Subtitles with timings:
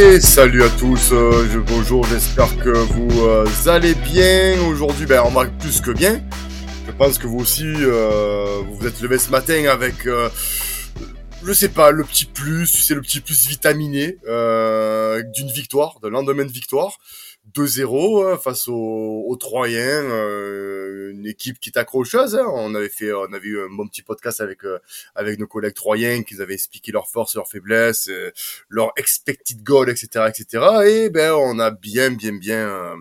[0.00, 4.54] Et salut à tous, euh, bonjour, j'espère que vous euh, allez bien.
[4.68, 6.22] Aujourd'hui, ben, on va plus que bien.
[6.86, 10.28] Je pense que vous aussi, euh, vous vous êtes levé ce matin avec, euh,
[11.42, 15.98] je sais pas, le petit plus, tu sais, le petit plus vitaminé euh, d'une victoire,
[16.00, 17.00] de lendemain de victoire.
[17.54, 22.36] 2-0 euh, face aux, Troyens, euh, une équipe qui est accrocheuse.
[22.36, 22.46] Hein.
[22.52, 24.78] On avait fait, on avait eu un bon petit podcast avec euh,
[25.14, 28.32] avec nos collègues Troyens qui avaient expliqué leurs forces, leurs faiblesses, euh,
[28.68, 30.64] leur expected goal, etc., etc.
[30.86, 32.96] Et ben on a bien, bien, bien, euh,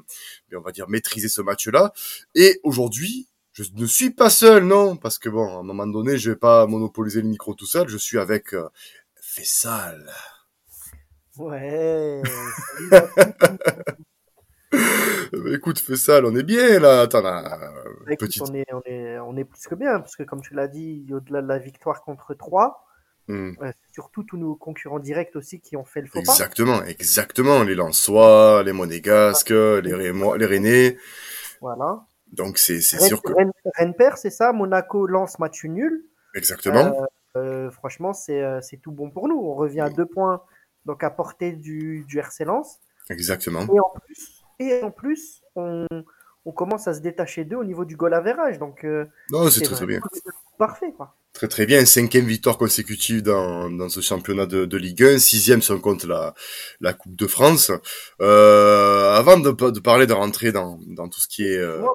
[0.56, 1.94] on va dire maîtrisé ce match-là.
[2.36, 6.18] Et aujourd'hui, je ne suis pas seul, non, parce que bon, à un moment donné,
[6.18, 7.88] je vais pas monopoliser le micro tout seul.
[7.88, 8.70] Je suis avec euh,
[9.20, 10.12] Fessal.
[11.38, 12.22] Ouais.
[14.72, 17.02] Bah, écoute, Fessal, on est bien là.
[17.02, 17.42] Attends, là,
[18.06, 18.44] Bah, écoute, petite.
[18.50, 21.06] on, est, on, est, on est plus que bien, parce que comme tu l'as dit,
[21.14, 22.84] au-delà de la victoire contre 3,
[23.30, 23.56] Hmm.
[23.62, 26.32] c'est surtout tous nos concurrents directs aussi qui ont fait le faux pas.
[26.32, 27.62] Exactement, exactement.
[27.64, 30.98] Les Lensois, les Monégasques, les, Rémois, les Rennais.
[31.59, 32.06] Voilà.
[32.31, 34.54] Donc c'est sûr que Rennes- Rennes perd, c'est ça.
[34.54, 36.06] Monaco lance match nul.
[36.36, 37.06] exactement.
[37.36, 39.36] Euh, franchement, c'est euh, tout bon pour nous.
[39.38, 40.42] On revient à deux points,
[40.86, 42.80] donc à portée du, du RC Lens.
[43.09, 43.64] Exactement.
[43.74, 45.86] Et en plus, et en plus on,
[46.45, 48.58] on commence à se détacher d'eux au niveau du goal average.
[48.58, 50.00] Donc, euh, Non, c'est très très bien.
[50.58, 51.16] Parfait, quoi.
[51.33, 51.86] Très très bien.
[51.86, 55.19] Cinquième victoire consécutive dans, dans ce championnat de, de Ligue 1.
[55.19, 56.33] Sixième si on compte la,
[56.80, 57.72] la Coupe de France.
[58.22, 61.58] Euh, avant de, de parler de rentrer dans, dans tout ce qui est...
[61.58, 61.88] euh, Ouais,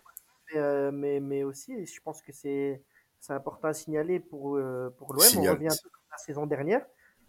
[0.54, 2.82] mais, euh, mais, mais aussi, je pense que c'est
[3.30, 5.22] important à signaler pour, euh, pour l'OM.
[5.38, 6.82] On revient un peu comme la saison dernière.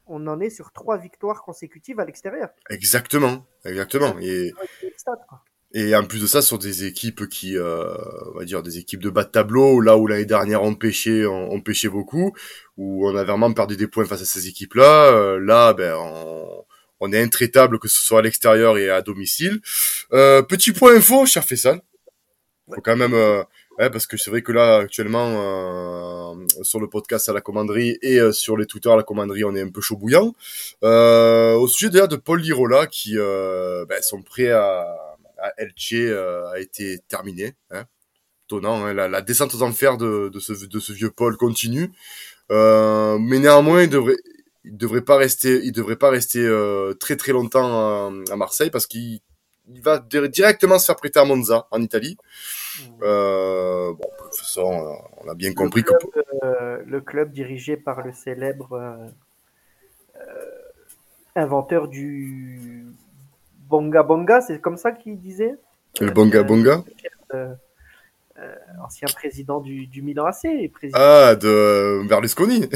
[0.05, 2.49] On en est sur trois victoires consécutives à l'extérieur.
[2.69, 4.15] Exactement, exactement.
[4.19, 4.51] Et,
[4.97, 5.41] stade, quoi.
[5.73, 7.94] et en plus de ça, sur des équipes qui, euh,
[8.33, 11.25] on va dire, des équipes de bas de tableau, là où l'année dernière on pêchait,
[11.25, 12.35] on, on pêchait beaucoup,
[12.78, 15.13] où on a vraiment perdu des points face à ces équipes-là.
[15.13, 16.66] euh, là, ben, on,
[16.99, 19.61] on est intraitable que ce soit à l'extérieur et à domicile.
[20.11, 21.81] Euh, petit point info, cher Fessal.
[22.73, 23.13] Faut quand même,
[23.79, 27.97] ouais, parce que c'est vrai que là, actuellement, euh, sur le podcast à la commanderie
[28.01, 30.34] et euh, sur les Twitter à la commanderie, on est un peu chaud bouillant.
[30.84, 34.85] Euh, au sujet d'ailleurs de Paul Lirola, qui, euh, ben, son prêt à,
[35.41, 37.56] à Elche euh, a été terminé.
[37.72, 37.84] Hein.
[38.47, 41.91] Étonnant, hein, la, la descente aux enfers de, de, ce, de ce vieux Paul continue.
[42.51, 44.17] Euh, mais néanmoins, il devrait,
[44.66, 46.45] il devrait pas rester, il devrait pas rester
[47.00, 49.19] très très longtemps à, à Marseille parce qu'il
[49.73, 52.17] il va di- directement se faire prêter à Monza en Italie.
[53.01, 57.31] Euh, bon, de toute façon, on a bien compris le, que club, euh, le club
[57.31, 58.73] dirigé par le célèbre
[60.16, 60.22] euh,
[61.35, 62.85] inventeur du
[63.69, 65.56] Bonga Bonga, c'est comme ça qu'il disait?
[66.00, 66.84] Le Bonga Bonga?
[68.84, 72.67] ancien président du, du Milan AC et président Ah, de Berlusconi.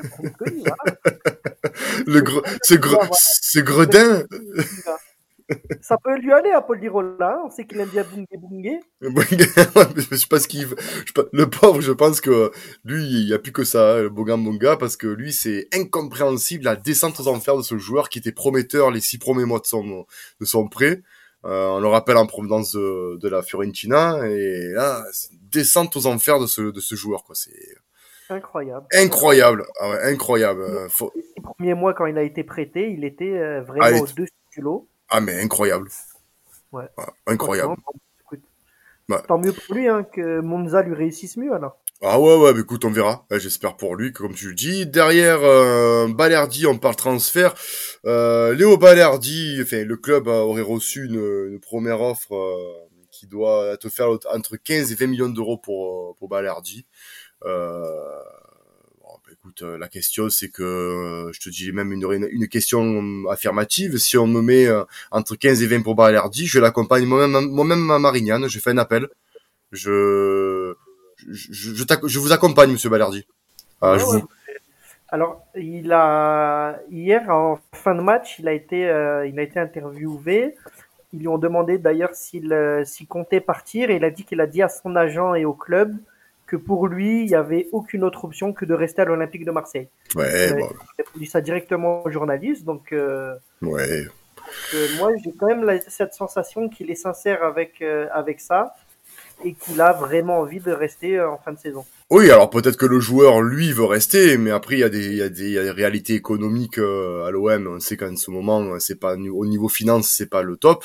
[0.00, 0.76] Berlusconi, voilà.
[2.06, 4.22] Le gre, ce, gre, ce gredin.
[5.80, 8.80] Ça peut lui aller à Paul Lirola, on sait qu'il aime bien Bunge.
[9.00, 9.26] Bonga,
[10.10, 10.66] je sais pas ce qu'il
[11.32, 12.50] Le pauvre, je pense que
[12.84, 15.68] lui, il y a plus que ça, hein, le Bonga Bonga, parce que lui, c'est
[15.72, 19.60] incompréhensible la descente aux enfers de ce joueur qui était prometteur les six premiers mois
[19.60, 20.04] de son,
[20.40, 21.02] de son prêt.
[21.44, 25.04] Euh, on le rappelle en provenance de, de la Fiorentina, et là,
[25.52, 27.36] descente aux enfers de ce, de ce joueur, quoi.
[27.36, 27.52] C'est
[28.28, 28.84] Incroyable.
[28.92, 29.64] incroyable.
[29.78, 30.62] Ah ouais, incroyable.
[30.62, 33.62] Euh, faut- Les six premiers mois, quand il a été prêté, il était euh, Ah,
[33.62, 34.88] vraiment il- au-dessus du lot.
[35.08, 35.88] Ah, mais incroyable.
[36.72, 36.88] Ouais.
[36.96, 37.74] Ah, incroyable.
[39.08, 39.18] Ouais.
[39.28, 41.78] Tant mieux pour lui hein, que Monza lui réussisse mieux alors.
[42.02, 43.24] Ah ouais, ouais, bah écoute, on verra.
[43.30, 47.54] Ouais, J'espère pour lui que, comme tu le dis, derrière euh, Balerdi, on parle transfert.
[48.04, 53.26] Euh, Léo Balerdi, enfin, le club euh, aurait reçu une, une première offre euh, qui
[53.26, 56.84] doit te faire entre 15 et 20 millions d'euros pour, pour Balerdi.
[57.44, 58.45] Euh, bah,
[59.46, 63.96] écoute, euh, la question, c'est que, euh, je te dis même une, une question affirmative.
[63.96, 64.82] Si on me met euh,
[65.12, 68.48] entre 15 et 20 pour Balerdi, je l'accompagne moi-même moi-même à Marignane.
[68.48, 69.06] Je fais un appel.
[69.70, 70.74] Je
[71.28, 71.72] je,
[72.04, 73.24] je, vous accompagne, monsieur Balerdi.
[73.80, 74.20] Ah, Ouais, je ouais.
[74.20, 74.28] vous...
[75.08, 79.60] Alors, il a hier en fin de match, il a été, euh, il a été
[79.60, 80.56] interviewé.
[81.12, 84.48] Ils lui ont demandé d'ailleurs s'il euh, comptait partir et il a dit qu'il a
[84.48, 85.94] dit à son agent et au club
[86.46, 89.50] que pour lui, il n'y avait aucune autre option que de rester à l'Olympique de
[89.50, 89.88] Marseille.
[90.14, 94.06] Ouais, Euh, bon, Il a dit ça directement aux journalistes, donc euh, ouais.
[94.74, 97.82] euh, moi j'ai quand même la- cette sensation qu'il est sincère avec
[98.12, 98.74] avec ça
[99.44, 101.84] et qu'il a vraiment envie de rester en fin de saison.
[102.10, 105.06] Oui, alors peut-être que le joueur, lui, veut rester, mais après, il y a des,
[105.06, 107.66] il y a des, il y a des réalités économiques à l'OM.
[107.66, 110.84] On sait qu'en ce moment, c'est pas au niveau finance, c'est pas le top.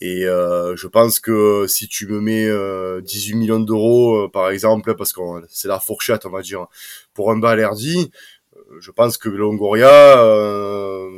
[0.00, 4.50] Et euh, je pense que si tu me mets euh, 18 millions d'euros, euh, par
[4.50, 6.66] exemple, parce que c'est la fourchette, on va dire,
[7.14, 8.10] pour un Balerdi,
[8.56, 11.08] euh, je pense que Longoria, euh,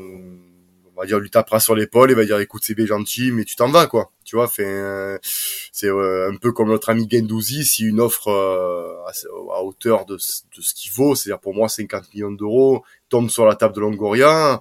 [0.94, 3.44] on va dire, lui tapera sur l'épaule et va dire, écoute, c'est bien gentil, mais
[3.44, 4.12] tu t'en vas, quoi.
[4.24, 10.14] Tu vois, c'est un peu comme notre ami Gendouzi, si une offre à, hauteur de,
[10.16, 13.80] de ce qu'il vaut, c'est-à-dire pour moi 50 millions d'euros, tombe sur la table de
[13.80, 14.60] Longoria,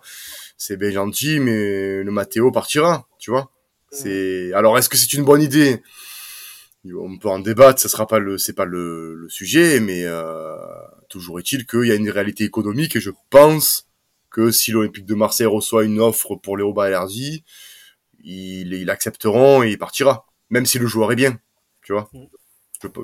[0.57, 3.50] c'est bien gentil, mais le Matteo partira, tu vois.
[3.95, 5.81] C'est alors est-ce que c'est une bonne idée?
[6.86, 10.56] On peut en débattre, ça sera pas le c'est pas le, le, sujet, mais euh,
[11.09, 13.88] toujours est-il qu'il y a une réalité économique et je pense
[14.30, 17.44] que si l'Olympique de Marseille reçoit une offre pour Léo Balerdi,
[18.24, 21.39] ils il accepteront et il partira, même si le joueur est bien,
[21.81, 22.09] tu vois?
[22.81, 23.01] Je peux,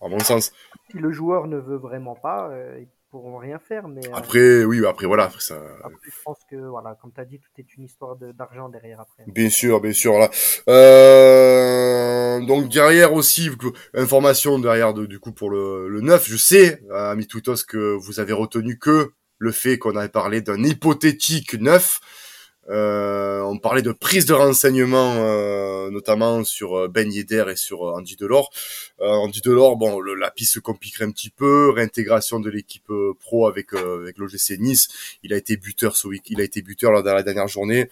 [0.00, 0.52] à, mon sens.
[0.90, 3.88] Si le joueur ne veut vraiment pas, euh, pourront rien faire.
[3.88, 5.24] Mais, euh, après, oui, après voilà.
[5.24, 5.60] Après, ça...
[6.04, 9.24] je pense que, voilà, comme tu as dit, tout est une histoire d'argent derrière après.
[9.26, 10.18] Bien sûr, bien sûr.
[10.18, 10.30] Là.
[10.68, 13.50] Euh, donc derrière aussi,
[13.94, 18.20] information derrière de, du coup pour le, le 9, je sais, ami Toutos, que vous
[18.20, 22.00] avez retenu que le fait qu'on avait parlé d'un hypothétique 9.
[22.68, 27.82] Euh, on parlait de prise de renseignements, euh, notamment sur euh, Ben Yedder et sur
[27.82, 28.50] Andy Delors.
[28.98, 31.70] Andy Delors, bon, le, la piste se compliquerait un petit peu.
[31.70, 32.90] Réintégration de l'équipe
[33.20, 34.88] pro avec avec l'OGC Nice.
[35.22, 37.88] Il a été buteur ce week, il a été buteur lors de la dernière journée.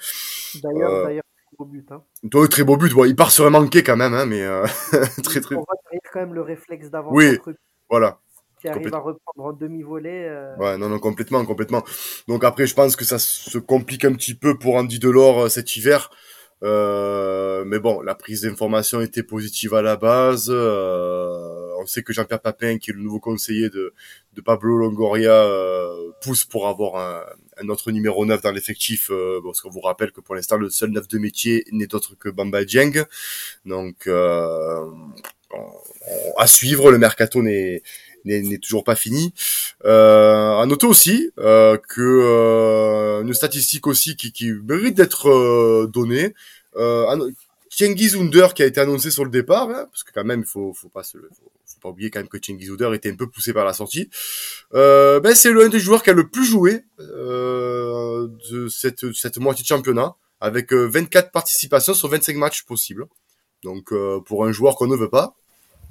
[0.62, 1.92] D'ailleurs, d'ailleurs, très beau but.
[1.92, 2.46] Hein.
[2.50, 2.92] très beau but.
[2.92, 4.44] Bon, il part sur un manqué quand même, hein, mais
[5.22, 5.56] très très.
[5.56, 7.10] On va quand même le réflexe d'avant.
[7.12, 7.38] Oui,
[7.90, 8.18] voilà
[8.64, 10.26] qui arrive à reprendre en demi-volée.
[10.28, 10.56] Euh...
[10.56, 11.82] Ouais, non, non, complètement, complètement.
[12.28, 15.48] Donc après, je pense que ça se complique un petit peu pour Andy Delors euh,
[15.48, 16.10] cet hiver.
[16.62, 20.48] Euh, mais bon, la prise d'information était positive à la base.
[20.50, 23.92] Euh, on sait que Jean-Pierre Papin, qui est le nouveau conseiller de,
[24.32, 27.22] de Pablo Longoria, euh, pousse pour avoir un,
[27.62, 30.70] un, autre numéro 9 dans l'effectif, euh, parce qu'on vous rappelle que pour l'instant, le
[30.70, 33.04] seul 9 de métier n'est autre que Bamba Dieng.
[33.66, 34.08] Donc,
[36.36, 37.82] à suivre, le mercato n'est
[38.24, 39.32] n'est toujours pas fini.
[39.84, 45.86] Euh, à noter aussi euh, que euh, une statistique aussi qui, qui mérite d'être euh,
[45.92, 46.34] donnée.
[46.76, 47.30] Euh,
[47.68, 50.72] Cengiz Under qui a été annoncé sur le départ, hein, parce que quand même faut
[50.72, 53.52] faut pas se faut, pas oublier quand même que Cengiz Under était un peu poussé
[53.52, 54.08] par la sortie.
[54.74, 59.38] Euh, ben c'est l'un des joueurs qui a le plus joué euh, de cette cette
[59.38, 63.06] moitié de championnat avec 24 participations sur 25 matchs possibles.
[63.64, 63.92] Donc
[64.26, 65.34] pour un joueur qu'on ne veut pas,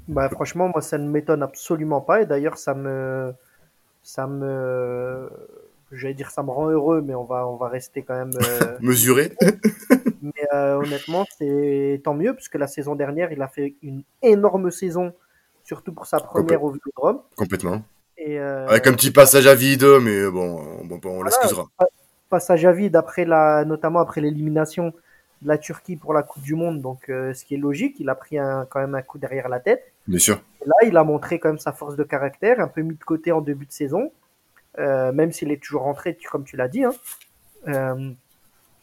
[0.07, 2.21] bah, franchement, moi, ça ne m'étonne absolument pas.
[2.21, 3.33] Et d'ailleurs, ça me,
[4.01, 5.29] ça me,
[5.91, 8.77] j'allais dire, ça me rend heureux, mais on va, on va rester quand même euh...
[8.81, 9.33] mesuré.
[10.21, 14.03] mais euh, honnêtement, c'est tant mieux parce que la saison dernière, il a fait une
[14.21, 15.13] énorme saison,
[15.63, 16.77] surtout pour sa première Complé...
[16.77, 17.21] au Vélodrome.
[17.35, 17.81] Complètement.
[18.17, 18.67] Et euh...
[18.67, 21.67] Avec un petit passage à vide, mais bon, bon, bon on voilà, l'excusera.
[22.29, 24.93] Passage à vide après la, notamment après l'élimination
[25.43, 28.09] de la Turquie pour la Coupe du Monde, donc euh, ce qui est logique, il
[28.09, 29.92] a pris un, quand même un coup derrière la tête.
[30.07, 30.41] Bien sûr.
[30.61, 33.03] Et là, il a montré quand même sa force de caractère, un peu mis de
[33.03, 34.11] côté en début de saison,
[34.79, 36.83] euh, même s'il est toujours rentré, comme tu l'as dit.
[36.83, 36.93] Hein.
[37.67, 38.11] Euh,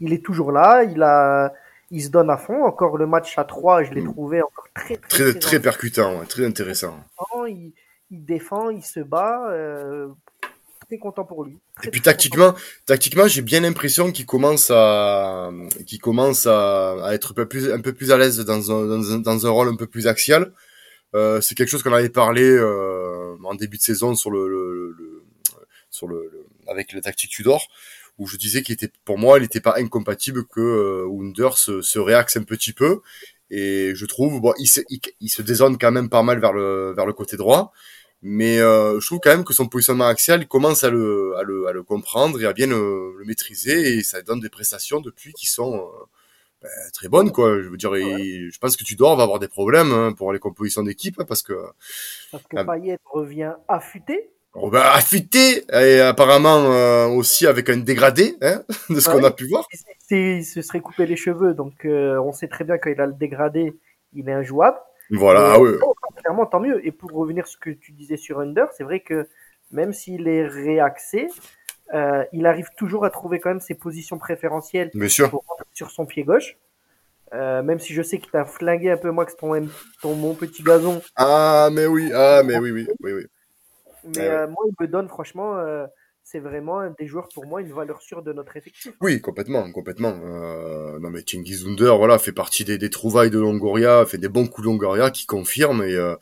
[0.00, 1.52] il est toujours là, il a,
[1.90, 2.64] il se donne à fond.
[2.64, 4.12] Encore le match à 3, je l'ai mm.
[4.12, 6.98] trouvé encore très très très, très, très percutant, très intéressant.
[7.46, 7.72] Il,
[8.10, 9.50] il, défend, il se bat.
[9.50, 10.08] Euh,
[10.98, 11.58] content pour lui.
[11.84, 12.54] et puis tactiquement,
[12.86, 15.50] tactiquement, j'ai bien l'impression qu'il commence à,
[15.86, 18.86] qu'il commence à, à, être un peu plus, un peu plus à l'aise dans un,
[18.86, 20.52] dans un, dans un rôle un peu plus axial.
[21.14, 24.94] Euh, c'est quelque chose qu'on avait parlé euh, en début de saison sur le, le,
[24.96, 25.24] le
[25.90, 26.30] sur le,
[26.68, 27.66] avec le tactique Tudor
[28.18, 31.82] où je disais qu'il était pour moi il n'était pas incompatible que euh, Wunder se,
[31.82, 33.00] se réaxe un petit peu.
[33.50, 36.92] Et je trouve bon il se, il, se dézone quand même pas mal vers le
[36.94, 37.72] vers le côté droit.
[38.22, 41.42] Mais euh, je trouve quand même que son positionnement axial, il commence à le, à
[41.42, 43.96] le, à le comprendre et à bien le, le, maîtriser.
[43.96, 45.88] Et ça donne des prestations depuis qui sont
[46.62, 47.60] ben, très bonnes quoi.
[47.60, 50.82] Je veux dire, je pense que tu dois avoir des problèmes hein, pour les compositions
[50.82, 51.54] d'équipe hein, parce que
[52.30, 54.30] parce que Payet revient affûté.
[54.54, 59.46] Ben, affûté et apparemment euh, aussi avec un dégradé hein, de ce qu'on a pu
[59.46, 59.66] voir.
[60.10, 63.12] Il se serait coupé les cheveux, donc euh, on sait très bien qu'il a le
[63.12, 63.72] dégradé,
[64.12, 64.78] il est injouable.
[65.12, 65.70] Voilà, ah oui.
[65.82, 66.84] Oh, clairement, tant mieux.
[66.86, 69.28] Et pour revenir sur ce que tu disais sur Under, c'est vrai que
[69.70, 71.28] même s'il est réaxé,
[71.94, 74.90] euh, il arrive toujours à trouver quand même ses positions préférentielles.
[75.30, 76.56] Pour, sur son pied gauche.
[77.32, 79.52] Euh, même si je sais qu'il t'a flingué un peu moins que ton,
[80.02, 81.00] ton mon petit gazon.
[81.14, 83.26] Ah mais oui, ah mais oui oui oui oui.
[84.04, 85.86] Mais eh euh, moi il me donne franchement euh,
[86.30, 88.92] c'est vraiment un des joueurs pour moi une valeur sûre de notre effectif.
[89.00, 90.16] Oui, complètement, complètement.
[90.24, 91.24] Euh, non mais
[91.66, 95.10] Under, voilà, fait partie des, des, trouvailles de Longoria, fait des bons coups de Longoria
[95.10, 96.14] qui confirment et, euh,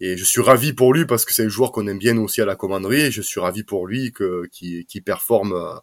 [0.00, 2.42] et je suis ravi pour lui parce que c'est un joueur qu'on aime bien aussi
[2.42, 5.76] à la commanderie et je suis ravi pour lui que qui, qui performe euh,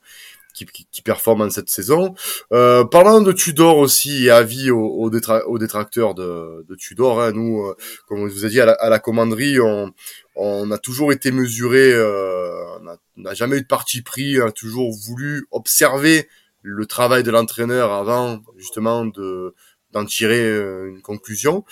[0.53, 2.13] qui, qui, performe en cette saison.
[2.51, 7.61] Euh, parlant de Tudor aussi, et avis aux, aux, détracteurs de, de Tudor, hein, nous,
[7.61, 7.75] euh,
[8.07, 9.91] comme on vous a dit, à la, à la commanderie, on,
[10.35, 12.77] on, a toujours été mesuré, euh,
[13.17, 16.27] on n'a jamais eu de parti pris, on a toujours voulu observer
[16.63, 19.53] le travail de l'entraîneur avant justement de
[19.91, 21.65] d'en tirer une conclusion.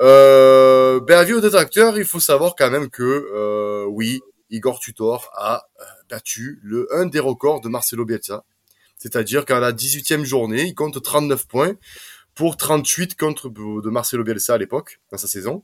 [0.00, 5.30] Euh, ben, avis aux détracteurs, il faut savoir quand même que euh, oui, Igor Tutor
[5.36, 5.68] a
[6.08, 8.44] battu le un des records de Marcelo Bielsa.
[8.98, 11.74] C'est-à-dire qu'à la 18e journée, il compte 39 points
[12.34, 15.62] pour 38 contre de Marcelo Bielsa à l'époque, dans sa saison.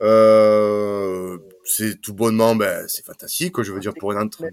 [0.00, 4.52] Euh, c'est tout bonnement, ben, c'est fantastique, je veux dire, pour un entraîneur.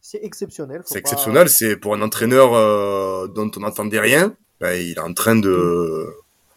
[0.00, 0.82] C'est exceptionnel.
[0.84, 5.12] C'est exceptionnel, c'est pour un entraîneur euh, dont on n'entendait rien, ben, il est en
[5.14, 6.06] train de...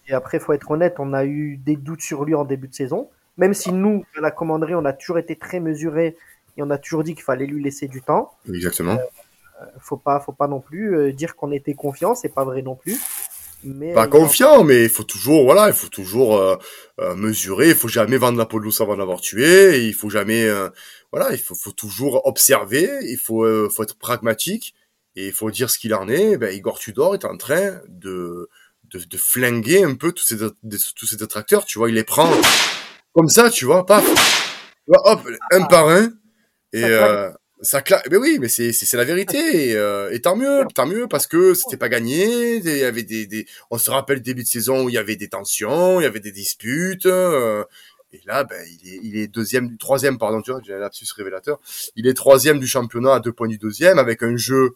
[0.07, 2.75] Et après, faut être honnête, on a eu des doutes sur lui en début de
[2.75, 3.09] saison.
[3.37, 6.15] Même si nous, à la commanderie, on a toujours été très mesurés
[6.57, 8.31] et on a toujours dit qu'il fallait lui laisser du temps.
[8.47, 8.97] Exactement.
[9.61, 12.61] Euh, faut pas, faut pas non plus euh, dire qu'on était confiant, c'est pas vrai
[12.61, 12.99] non plus.
[13.63, 17.69] Mais pas confiant, mais il faut toujours, voilà, il faut toujours euh, mesurer.
[17.69, 19.85] Il faut jamais vendre la peau de l'ours avant d'avoir tué.
[19.85, 20.47] il faut jamais,
[21.11, 22.89] voilà, il faut, faut, toujours observer.
[23.03, 24.75] Il faut, faut être pragmatique
[25.15, 26.37] et il faut dire ce qu'il en est.
[26.37, 28.49] Ben, Igor Tudor est en train de,
[28.83, 31.65] de, de flinguer un peu tous ces, tous ces détracteurs.
[31.65, 32.29] Tu vois, il les prend
[33.13, 34.05] comme ça, tu vois, paf,
[34.89, 35.21] hop,
[35.51, 36.11] un par un.
[36.75, 38.07] Et ça claque.
[38.11, 39.69] Mais oui, mais c'est c'est la vérité.
[39.69, 42.57] Et, euh, et, tant mieux, tant mieux parce que c'était pas gagné.
[42.57, 44.97] Il y avait des, des on se rappelle le début de saison où il y
[44.97, 47.05] avait des tensions, il y avait des disputes.
[47.05, 47.63] Euh,
[48.11, 51.07] et là, ben il est il est deuxième, troisième pardon, tu vois, j'ai un lapsus
[51.15, 51.59] révélateur.
[51.95, 54.75] Il est troisième du championnat à deux points du deuxième avec un jeu,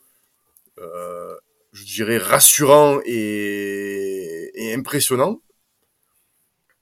[0.80, 1.36] euh,
[1.74, 5.42] je dirais rassurant et, et impressionnant.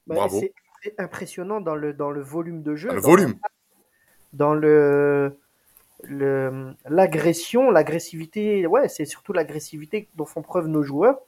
[0.06, 0.42] Bah, Bravo.
[0.82, 2.88] C'est impressionnant dans le dans le volume de jeu.
[2.92, 3.34] le volume.
[4.32, 5.36] Dans le
[6.04, 11.18] l'agression, l'agressivité, ouais, c'est surtout l'agressivité dont font preuve nos joueurs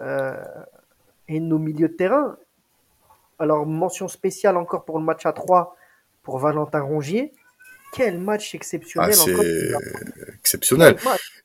[0.00, 0.42] euh,
[1.28, 2.36] et nos milieux de terrain.
[3.38, 5.76] Alors, mention spéciale encore pour le match à 3
[6.22, 7.32] pour Valentin Rongier,
[7.92, 9.10] quel match exceptionnel.
[9.12, 10.96] Ah, c'est exceptionnel.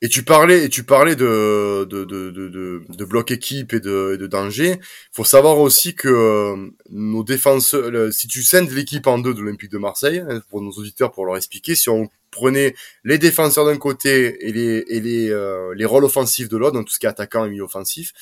[0.02, 4.16] Et tu parlais, et tu parlais de, de, de, de, de bloc équipe et de,
[4.16, 4.80] de danger.
[5.12, 9.70] Faut savoir aussi que euh, nos défenseurs, si tu scindes l'équipe en deux de l'Olympique
[9.72, 12.74] de Marseille, hein, pour nos auditeurs, pour leur expliquer, si on prenait
[13.04, 16.86] les défenseurs d'un côté et les, et les, euh, les rôles offensifs de l'autre, donc
[16.86, 18.12] tout ce qui est attaquant et milieu offensif,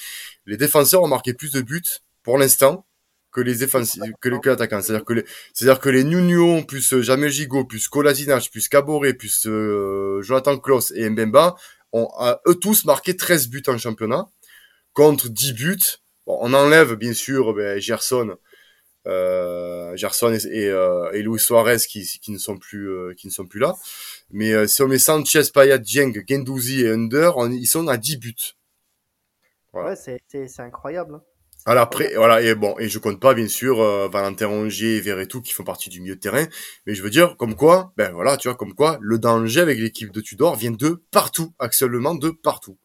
[0.47, 1.83] les défenseurs ont marqué plus de buts
[2.23, 2.87] pour l'instant
[3.35, 4.81] que les défensifs, que les attaquants.
[4.81, 9.13] C'est-à-dire que les, c'est-à-dire que les Nuno, plus euh, Jamel Gigot, plus Kolasinac, plus Caboret,
[9.13, 11.57] plus euh, Jonathan Klaus et Mbemba
[11.93, 12.09] ont
[12.49, 14.29] eux tous marqué 13 buts en championnat
[14.95, 15.99] contre 10 buts.
[16.27, 18.37] Bon, on enlève bien sûr ben, Gerson,
[19.07, 23.33] euh, Gerson et, euh, et, Luis Suarez qui, qui ne sont plus euh, qui ne
[23.33, 23.75] sont plus là.
[24.31, 28.57] Mais si on met Sanchez, Payet, Dieng, Gendouzi et Under, ils sont à 10 buts.
[29.73, 31.17] Ouais, c'est, c'est, c'est incroyable.
[31.17, 31.23] Hein.
[31.67, 35.01] Alors après, voilà, et bon, et je compte pas bien sûr euh, Valentin Rongier et
[35.01, 36.45] Verretou qui font partie du milieu de terrain,
[36.87, 39.79] mais je veux dire, comme quoi, ben voilà, tu vois, comme quoi, le danger avec
[39.79, 42.77] l'équipe de Tudor vient de partout, actuellement de partout.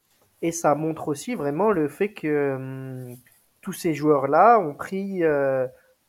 [0.41, 3.17] Et ça montre aussi vraiment le fait que hum,
[3.61, 5.67] tous ces joueurs-là ont pris euh,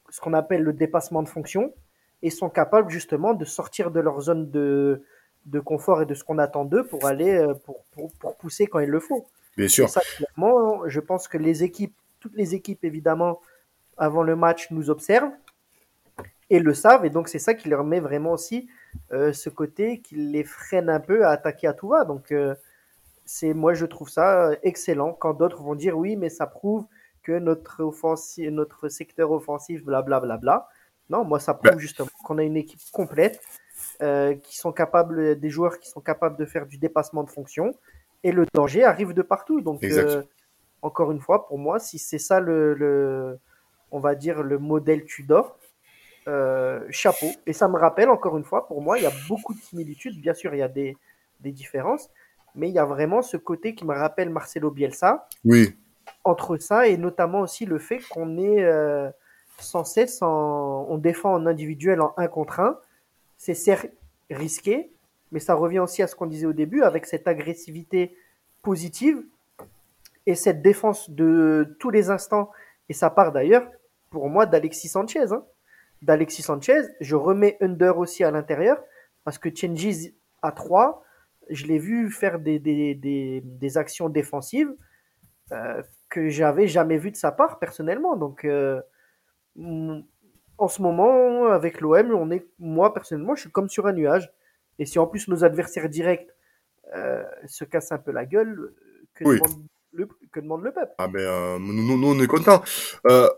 [0.08, 1.74] ce qu'on appelle le dépassement de fonction
[2.22, 5.02] et sont capables justement de sortir de leur zone de,
[5.46, 8.68] de confort et de ce qu'on attend d'eux pour aller euh, pour, pour, pour, pousser
[8.68, 9.26] quand il le faut.
[9.56, 9.88] Bien sûr.
[9.88, 13.40] ça, clairement, je pense que les équipes toutes les équipes, évidemment,
[13.96, 15.32] avant le match, nous observent
[16.50, 17.04] et le savent.
[17.04, 18.68] Et donc, c'est ça qui leur met vraiment aussi
[19.12, 22.04] euh, ce côté qui les freine un peu à attaquer à tout va.
[22.04, 22.54] Donc, euh,
[23.24, 26.86] c'est moi, je trouve ça euh, excellent quand d'autres vont dire oui, mais ça prouve
[27.22, 30.20] que notre, offensive, notre secteur offensif, blablabla.
[30.20, 30.68] Bla, bla, bla.
[31.08, 33.40] Non, moi, ça prouve justement qu'on a une équipe complète,
[33.98, 37.74] qui sont capables, des joueurs qui sont capables de faire du dépassement de fonction.
[38.22, 39.60] Et le danger arrive de partout.
[39.60, 39.82] Donc,
[40.82, 43.38] encore une fois, pour moi, si c'est ça le,
[43.90, 45.58] on va dire, le modèle Tudor,
[46.28, 47.28] euh, chapeau.
[47.46, 50.20] Et ça me rappelle, encore une fois, pour moi, il y a beaucoup de similitudes.
[50.20, 50.96] Bien sûr, il y a des,
[51.40, 52.10] des différences,
[52.54, 55.28] mais il y a vraiment ce côté qui me rappelle Marcelo Bielsa.
[55.44, 55.76] Oui.
[56.24, 59.10] Entre ça et notamment aussi le fait qu'on est euh,
[59.58, 62.78] sans cesse en, on défend en individuel en 1 contre 1.
[63.36, 63.86] C'est certes
[64.30, 64.92] risqué,
[65.32, 68.16] mais ça revient aussi à ce qu'on disait au début avec cette agressivité
[68.62, 69.22] positive
[70.26, 72.50] et cette défense de tous les instants,
[72.88, 73.70] et ça part d'ailleurs,
[74.10, 75.32] pour moi, d'Alexis Sanchez.
[75.32, 75.44] Hein.
[76.02, 78.82] D'Alexis Sanchez, je remets Under aussi à l'intérieur,
[79.24, 81.02] parce que Chengiz à 3,
[81.48, 84.72] je l'ai vu faire des, des, des, des actions défensives
[85.52, 88.16] euh, que j'avais jamais vu de sa part personnellement.
[88.16, 88.80] Donc, euh,
[89.56, 94.32] en ce moment, avec l'OM, on est, moi personnellement, je suis comme sur un nuage.
[94.78, 96.28] Et si en plus nos adversaires directs
[96.94, 98.74] euh, se cassent un peu la gueule,
[99.14, 99.40] que oui
[100.32, 100.92] que demande le peuple.
[100.98, 102.62] Ah ben euh, nous, nous, on est contents.
[103.06, 103.28] Euh,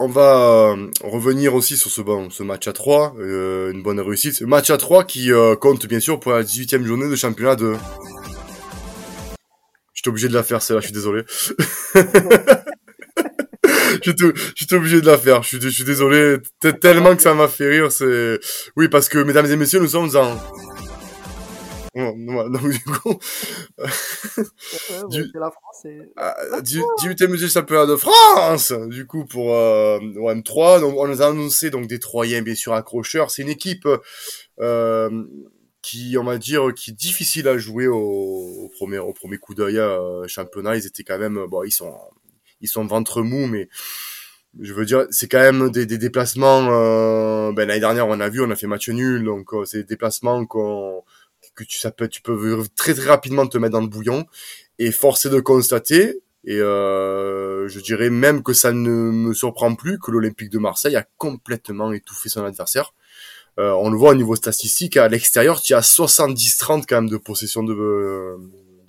[0.00, 4.42] on va euh, revenir aussi sur ce match à 3, euh, une bonne réussite.
[4.42, 5.30] Match à 3 qui
[5.60, 7.74] compte bien sûr pour la 18e journée de championnat de...
[9.94, 11.22] J'étais obligé de la faire, celle-là, je suis désolé.
[14.02, 15.42] J'étais obligé de la faire.
[15.42, 16.38] Je suis, je suis désolé.
[16.80, 17.92] Tellement que ça m'a fait rire.
[17.92, 18.38] C'est
[18.76, 20.36] oui parce que mesdames et messieurs, nous sommes en
[21.94, 23.18] donc du coup,
[25.10, 25.30] du...
[25.34, 26.00] la France et...
[26.16, 31.70] ah, 18e championnat de France, du coup pour euh, M3, donc on nous a annoncé
[31.70, 33.30] donc des Troyens bien sûr accrocheurs.
[33.30, 33.88] C'est une équipe
[34.60, 35.24] euh,
[35.82, 39.54] qui, on va dire, qui est difficile à jouer au, au premier au premier coup
[39.54, 40.76] d'œil euh, championnat.
[40.76, 41.94] Ils étaient quand même, bon, ils sont
[42.60, 43.68] ils sont ventre mou, mais
[44.60, 46.68] je veux dire, c'est quand même des, des déplacements.
[46.70, 49.78] Euh, ben l'année dernière, on a vu, on a fait match nul, donc euh, c'est
[49.78, 51.02] des déplacements qu'on
[51.54, 54.26] que tu ça peut, tu peux très très rapidement te mettre dans le bouillon.
[54.78, 59.74] Et force est de constater, et euh, je dirais même que ça ne me surprend
[59.74, 62.92] plus que l'Olympique de Marseille a complètement étouffé son adversaire.
[63.58, 67.16] Euh, on le voit au niveau statistique, à l'extérieur, tu as 70-30 quand même de
[67.16, 68.36] possession de,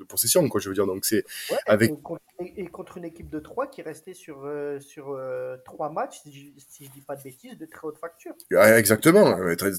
[0.08, 0.88] possession, quoi, je veux dire.
[0.88, 1.24] Donc c'est
[1.68, 1.92] avec
[2.40, 6.34] et contre une équipe de 3 qui restait sur euh, sur euh, trois matchs, si
[6.34, 8.34] je, si dis pas de bêtises, de très haute facture.
[8.52, 9.38] exactement,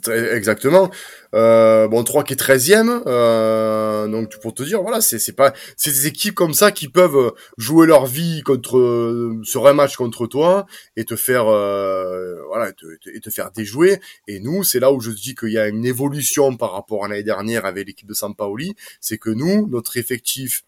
[0.08, 0.90] exactement.
[1.34, 5.90] Euh, bon, 3 qui est 13e, euh, donc pour te dire, voilà, c'est pas c'est
[5.90, 10.66] des équipes comme ça qui peuvent jouer leur vie contre sur un match contre toi
[10.96, 12.70] et te faire voilà
[13.12, 14.00] et te, faire déjouer.
[14.28, 17.08] Et nous, c'est là où je dis qu'il y a une évolution par rapport à
[17.08, 20.64] l'année dernière avec l'équipe de Sampaoli, c'est que nous, notre effectif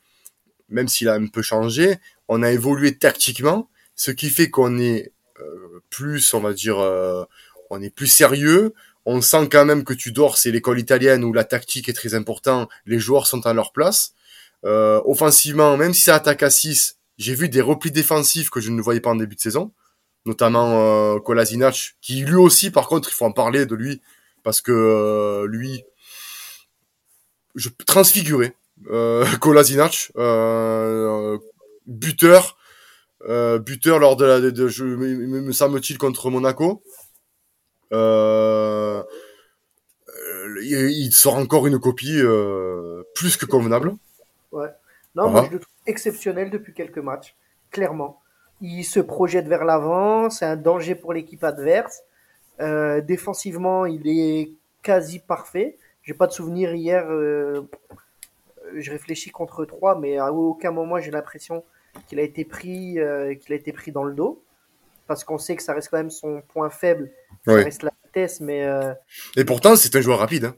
[0.68, 1.96] même s'il a un peu changé,
[2.28, 7.24] on a évolué tactiquement, ce qui fait qu'on est euh, plus, on va dire, euh,
[7.70, 8.74] on est plus sérieux.
[9.06, 12.14] On sent quand même que tu dors, c'est l'école italienne où la tactique est très
[12.14, 14.12] importante, les joueurs sont à leur place.
[14.64, 18.70] Euh, offensivement, même si ça attaque à 6, j'ai vu des replis défensifs que je
[18.70, 19.72] ne voyais pas en début de saison,
[20.26, 24.02] notamment euh, Kolasinac, qui lui aussi, par contre, il faut en parler de lui,
[24.42, 25.84] parce que lui,
[27.54, 28.54] je transfiguré
[28.90, 31.38] euh, Kolasinac, euh,
[31.86, 32.56] buteur,
[33.28, 36.82] euh, buteur lors de la, de, de, me semble-t-il contre Monaco.
[37.92, 39.02] Euh,
[40.62, 43.94] il, sort encore une copie euh, plus que convenable.
[44.52, 44.68] Ouais.
[45.14, 47.34] Non, moi je le trouve exceptionnel depuis quelques matchs,
[47.70, 48.20] clairement.
[48.60, 52.02] Il se projette vers l'avant, c'est un danger pour l'équipe adverse.
[52.60, 54.50] Euh, défensivement, il est
[54.82, 55.76] quasi parfait.
[56.02, 57.06] J'ai pas de souvenir hier.
[58.74, 61.64] Euh, je réfléchis contre 3, mais à aucun moment j'ai l'impression
[62.06, 64.42] qu'il a été pris, euh, qu'il a été pris dans le dos,
[65.06, 67.10] parce qu'on sait que ça reste quand même son point faible,
[67.44, 68.64] ça reste la vitesse, mais.
[68.64, 68.94] Euh,
[69.36, 70.46] Et pourtant, c'est un joueur rapide.
[70.46, 70.56] Hein.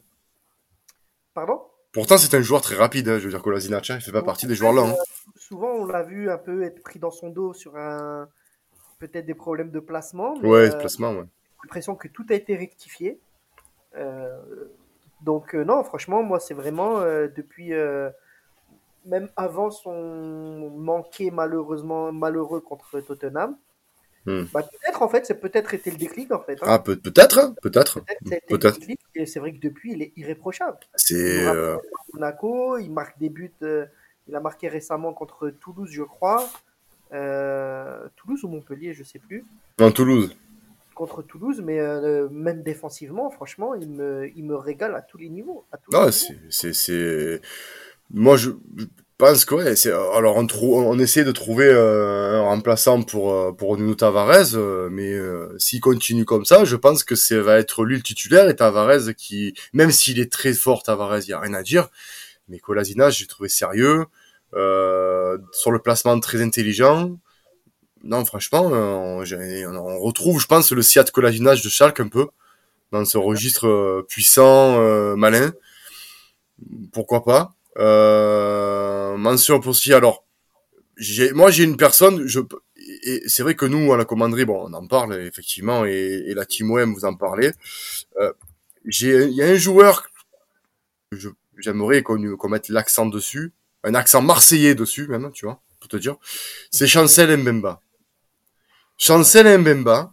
[1.34, 1.62] Pardon?
[1.92, 3.08] Pourtant, c'est un joueur très rapide.
[3.08, 4.78] Hein, je veux dire, Kolasinac, il fait pas partie des joueurs.
[4.78, 4.92] Hein.
[4.92, 8.28] Euh, souvent, on l'a vu un peu être pris dans son dos sur un
[8.98, 10.34] peut-être des problèmes de placement.
[10.42, 11.24] ouais, de placement, ouais.
[11.24, 13.18] J'ai l'impression que tout a été rectifié.
[13.96, 14.38] Euh,
[15.22, 18.10] donc euh, non, franchement, moi c'est vraiment euh, depuis euh,
[19.06, 23.56] même avant son manqué malheureusement malheureux contre Tottenham.
[24.26, 24.44] Hmm.
[24.52, 26.58] Bah, peut-être en fait, c'est peut-être été le déclic en fait.
[26.62, 26.66] Hein.
[26.66, 28.00] Ah peut- peut-être, peut-être,
[28.48, 28.78] peut-être.
[29.14, 30.78] et c'est vrai que depuis il est irréprochable.
[30.94, 31.46] C'est
[32.12, 33.52] Monaco, il marque des buts.
[33.60, 36.48] il a marqué récemment contre Toulouse, je crois.
[37.10, 39.44] Toulouse ou Montpellier, je sais plus.
[39.78, 40.36] Non, Toulouse
[41.00, 45.30] contre Toulouse, mais euh, même défensivement, franchement, il me, il me régale à tous les
[45.30, 45.64] niveaux.
[45.72, 47.40] À tous ah, c'est,
[48.10, 48.50] moi je,
[49.16, 53.50] pense que ouais, c'est, alors on, on essaie de trouver euh, un remplaçant pour euh,
[53.50, 54.58] pour Nuno Tavares,
[54.90, 55.16] mais
[55.56, 59.14] s'il continue comme ça, je pense que c'est va être lui le titulaire et Tavares
[59.16, 61.88] qui, même s'il est très fort, Tavares, il y a rien à dire,
[62.48, 64.04] mais Colasina, j'ai trouvé sérieux.
[64.52, 67.16] sur le placement très intelligent,
[68.02, 69.24] non, franchement, euh,
[69.66, 72.26] on, on, retrouve, je pense, le Siat collaginage de Schalke un peu,
[72.92, 75.52] dans ce registre euh, puissant, euh, malin.
[76.92, 80.24] Pourquoi pas euh, Mention aussi, alors,
[80.96, 82.40] j'ai, moi j'ai une personne, je,
[83.02, 86.34] et c'est vrai que nous, à la commanderie, bon, on en parle, effectivement, et, et
[86.34, 87.52] la Team OM, vous en parlez.
[88.20, 88.32] Euh,
[88.86, 90.06] il y a un joueur,
[91.58, 93.52] j'aimerais qu'on, qu'on mette l'accent dessus,
[93.84, 96.16] un accent marseillais dessus, même, tu vois, pour te dire.
[96.70, 97.80] C'est Chancel Mbemba.
[99.00, 100.12] Chancel Mbemba,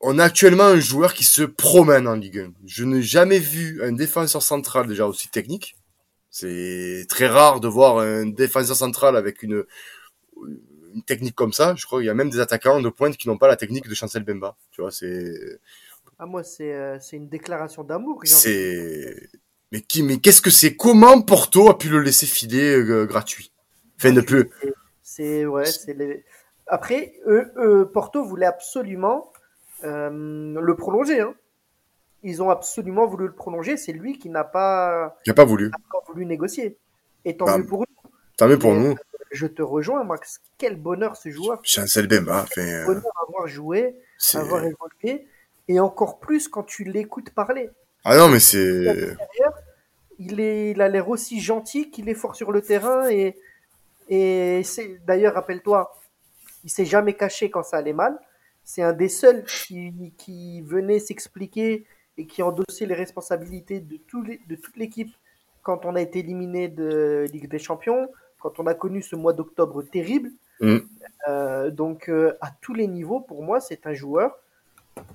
[0.00, 2.52] on a actuellement un joueur qui se promène en Ligue 1.
[2.66, 5.76] Je n'ai jamais vu un défenseur central déjà aussi technique.
[6.28, 9.64] C'est très rare de voir un défenseur central avec une,
[10.92, 11.76] une technique comme ça.
[11.76, 13.88] Je crois qu'il y a même des attaquants de pointe qui n'ont pas la technique
[13.88, 14.56] de Chancel Mbemba.
[14.72, 15.32] Tu vois, c'est.
[16.18, 18.22] Ah moi c'est euh, une déclaration d'amour.
[18.24, 19.14] C'est
[19.70, 20.74] mais qui mais qu'est-ce que c'est?
[20.74, 23.52] Comment Porto a pu le laisser filer euh, gratuit?
[23.96, 24.50] Enfin ne plus.
[25.00, 26.24] C'est ouais c'est les
[26.68, 29.32] après, eux, Porto voulait absolument
[29.84, 31.20] euh, le prolonger.
[31.20, 31.34] Hein.
[32.22, 33.76] Ils ont absolument voulu le prolonger.
[33.76, 35.70] C'est lui qui n'a pas, qui n'a pas voulu.
[36.08, 36.76] voulu négocier.
[37.24, 38.10] Et tant bah, mieux pour eux.
[38.36, 38.96] Tant mieux pour nous.
[39.30, 40.40] Je te rejoins, Max.
[40.56, 41.60] Quel bonheur ce joueur.
[41.62, 42.46] Chancel Bemba.
[42.52, 43.96] Quel euh, bonheur avoir joué,
[44.34, 45.26] avoir évolué.
[45.68, 47.70] Et encore plus quand tu l'écoutes parler.
[48.04, 49.16] ah non, mais c'est.
[50.18, 53.08] Il, est, il a l'air aussi gentil qu'il est fort sur le terrain.
[53.10, 53.36] Et,
[54.08, 55.94] et c'est d'ailleurs, rappelle-toi,
[56.68, 58.20] il s'est jamais caché quand ça allait mal.
[58.62, 61.86] C'est un des seuls qui, qui venait s'expliquer
[62.18, 65.10] et qui endossait les responsabilités de, tous les, de toute l'équipe
[65.62, 69.32] quand on a été éliminé de Ligue des Champions, quand on a connu ce mois
[69.32, 70.30] d'octobre terrible.
[70.60, 70.76] Mm.
[71.28, 74.36] Euh, donc, euh, à tous les niveaux, pour moi, c'est un joueur.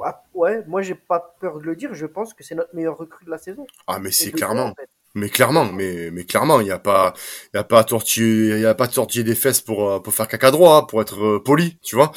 [0.04, 1.94] Ah, Ouais, moi, j'ai pas peur de le dire.
[1.94, 3.68] Je pense que c'est notre meilleur recrue de la saison.
[3.86, 4.64] Ah, mais c'est clairement.
[4.64, 4.90] loin, en fait.
[5.16, 7.14] Mais clairement, mais, mais clairement, il n'y a pas,
[7.54, 10.78] il a pas à tortiller, a pas des fesses pour, euh, pour faire caca droit,
[10.78, 12.12] hein, pour être euh, poli, tu vois.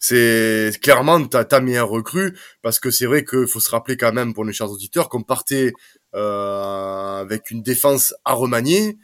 [0.00, 4.12] C'est clairement ta, ta meilleure recrue, parce que c'est vrai qu'il faut se rappeler quand
[4.12, 5.72] même pour nos chers auditeurs qu'on partait
[6.14, 8.98] euh, avec une défense à remanier.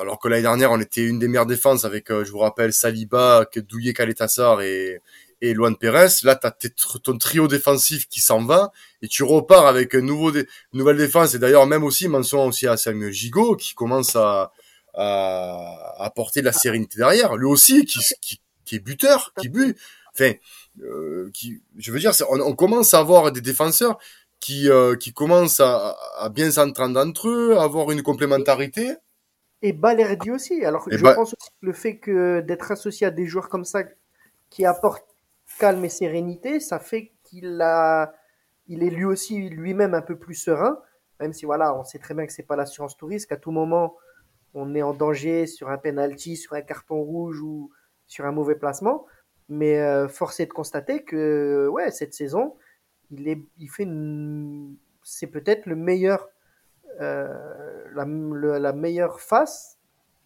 [0.00, 3.46] Alors que l'année dernière, on était une des meilleures défenses avec, je vous rappelle, Saliba,
[3.56, 5.00] Douillet, Caletassar et,
[5.42, 6.08] et Luan Pérez.
[6.22, 6.70] Là, t'as tes-
[7.02, 10.96] ton trio défensif qui s'en va et tu repars avec un nouveau dé- une nouvelle
[10.96, 11.34] défense.
[11.34, 14.52] Et d'ailleurs, même aussi, mention aussi à Samuel Gigot qui commence à,
[14.94, 17.36] à, apporter de la sérénité derrière.
[17.36, 19.76] Lui aussi, qui, qui, qui est buteur, qui but.
[20.14, 20.32] Enfin,
[20.82, 23.98] euh, qui, je veux dire, on, on commence à avoir des défenseurs
[24.40, 28.94] qui, euh, qui commencent à, à bien s'entendre entre eux, à avoir une complémentarité.
[29.62, 30.64] Et Balerdi aussi.
[30.64, 33.64] Alors, Et je pense aussi que le fait que d'être associé à des joueurs comme
[33.64, 33.84] ça
[34.50, 35.06] qui apportent
[35.58, 38.14] calme et sérénité, ça fait qu'il a,
[38.68, 40.80] il est lui aussi lui-même un peu plus serein.
[41.20, 43.32] Même si voilà, on sait très bien que c'est pas l'assurance tout risque.
[43.32, 43.96] À tout moment,
[44.54, 47.70] on est en danger sur un penalty, sur un carton rouge ou
[48.06, 49.06] sur un mauvais placement.
[49.48, 52.56] Mais euh, force est de constater que ouais, cette saison,
[53.10, 56.28] il est, il fait, une- c'est peut-être le meilleur
[57.00, 57.28] euh,
[57.94, 59.78] la, la meilleure face,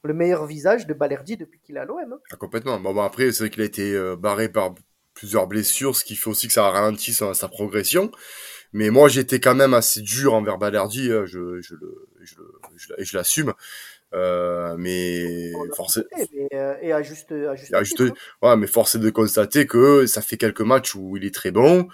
[0.03, 2.13] le meilleur visage de Balerdi depuis qu'il est à l'OM.
[2.13, 2.19] hein.
[2.33, 2.79] Ah, complètement.
[2.81, 4.75] Bon, bon, après, c'est vrai qu'il a été euh, barré par
[5.17, 8.13] plusieurs blessures, ce qui fait aussi que ça a ralenti sa, sa progression.
[8.73, 12.45] Mais moi, j'étais quand même assez dur envers Balerdi, euh, je, je, le, je, le,
[12.77, 13.55] je, je l'assume.
[14.15, 18.13] Euh, mais forcément, Et, euh, et à juste, à juste hein.
[18.43, 21.51] ouais, mais force est de constater que ça fait quelques matchs où il est très
[21.51, 21.89] bon.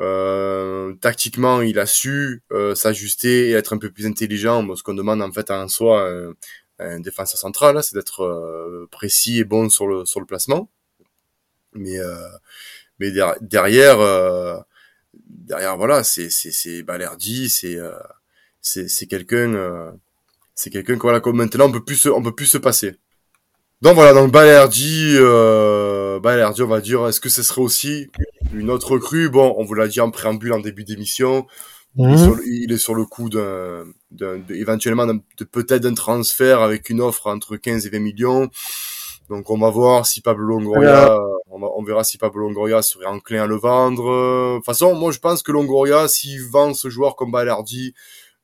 [0.00, 4.62] Euh, tactiquement, il a su euh, s'ajuster et être un peu plus intelligent.
[4.62, 6.32] Bon, ce qu'on demande en fait à un soi, un,
[6.78, 10.70] un défenseur central, là, c'est d'être précis et bon sur le sur le placement.
[11.78, 12.16] Mais euh,
[12.98, 14.56] mais der- derrière, euh,
[15.14, 17.92] derrière, voilà, c'est c'est c'est Balerdi, c'est euh,
[18.60, 19.92] c'est c'est quelqu'un,
[20.54, 22.96] c'est quelqu'un que voilà, comme maintenant on peut plus se, on peut plus se passer.
[23.80, 28.10] Donc voilà, donc Balerdi, euh, Balerdi, on va dire, est-ce que ce serait aussi
[28.52, 31.46] une autre recrue Bon, on vous l'a dit en préambule en début d'émission,
[31.96, 33.84] il, est sur le- il est sur le coup d'un,
[34.50, 38.50] éventuellement de peut-être d'un transfert avec une offre entre 15 et 20 millions.
[39.28, 41.16] Donc on va voir si Pablo Longoria,
[41.58, 44.04] on, va- on verra si Pablo Longoria serait enclin à le vendre.
[44.04, 47.94] De toute façon, moi je pense que Longoria, s'il vend ce joueur comme Balerdi,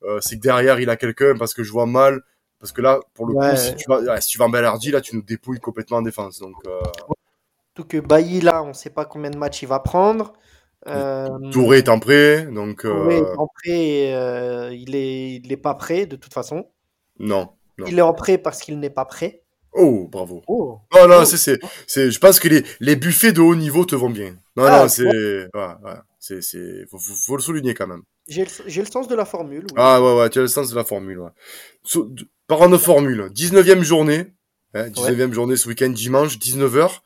[0.02, 2.22] euh, c'est que derrière il a quelqu'un parce que je vois mal.
[2.60, 3.50] Parce que là, pour le Ouais.
[3.50, 6.40] coup, si tu, vas, si tu vends Balerdi, là, tu nous dépouilles complètement en défense.
[6.40, 6.80] Donc, euh,
[7.76, 10.32] Surtout que Bailly, là, on ne sait pas combien de matchs il va prendre.
[10.86, 15.50] Euh, Touré est en prêt, donc euh, Touré est en prêt, euh, il est, il
[15.52, 16.66] est pas prêt de toute façon.
[17.18, 17.86] non, non.
[17.86, 19.43] Il est en prêt parce qu'il n'est pas prêt.
[19.74, 20.42] Oh, bravo.
[20.46, 20.78] Oh.
[20.94, 21.24] Oh non, Oh.
[21.24, 24.36] c'est, c'est, c'est, je pense que les, les buffets de haut niveau te vont bien.
[24.56, 28.02] Non, Ah, non, c'est, ouais, ouais, c'est, c'est, faut, faut, faut le souligner quand même.
[28.28, 29.66] J'ai le, j'ai le sens de la formule.
[29.76, 31.18] Ah ouais, ouais, tu as le sens de la formule.
[31.18, 31.30] Ouais.
[31.82, 34.32] So- de- parlant de formule, 19e journée,
[34.74, 37.00] hein, 19e journée ce week-end, dimanche, 19h,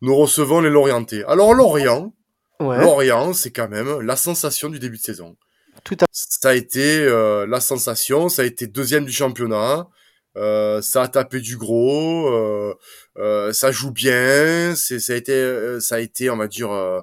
[0.00, 1.24] nous recevons les Lorientais.
[1.24, 2.14] Alors Lorient,
[2.60, 5.36] Ouais, Lorient, c'est quand même la sensation du début de saison.
[5.84, 9.88] tout à Ça a été euh, la sensation, ça a été deuxième du championnat,
[10.36, 12.74] euh, ça a tapé du gros, euh,
[13.18, 16.70] euh, ça joue bien, c'est ça a été euh, ça a été on va dire
[16.72, 17.00] euh,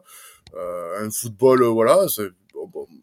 [0.55, 2.05] euh, un football voilà,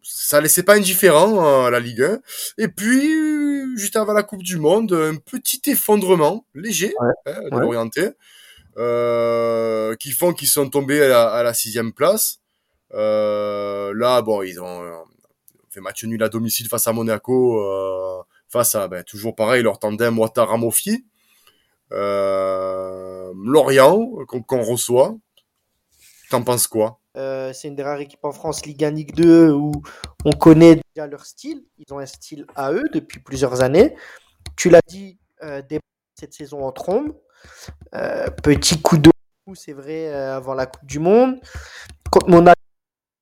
[0.03, 2.19] ça laissait pas indifférent à la Ligue 1.
[2.59, 7.55] Et puis juste avant la Coupe du Monde, un petit effondrement léger Ouais, hein, de
[7.55, 7.61] ouais.
[7.61, 8.09] l'Orienté,
[8.79, 12.39] euh, qui font qu'ils sont tombés à la, à la sixième place.
[12.95, 14.83] Euh, là, bon, ils ont
[15.71, 17.86] fait match nul à domicile face à Monaco, euh,
[18.49, 21.07] face à ben, toujours pareil leur tandem Ouattara Mofi.
[21.93, 25.17] Euh, Lorient qu'on reçoit.
[26.31, 27.01] T'en penses quoi?
[27.17, 29.73] Euh, c'est une des rares équipes en France, Ligue 1, Ligue 2, où
[30.25, 31.65] on connaît déjà leur style.
[31.79, 33.95] Ils ont un style à eux depuis plusieurs années.
[34.57, 35.63] Tu l'as dit, euh,
[36.15, 37.15] cette saison en trombe.
[37.95, 39.11] Euh, petit coup de
[39.55, 41.41] c'est vrai, euh, avant la Coupe du Monde.
[42.11, 42.61] Contre Monaco,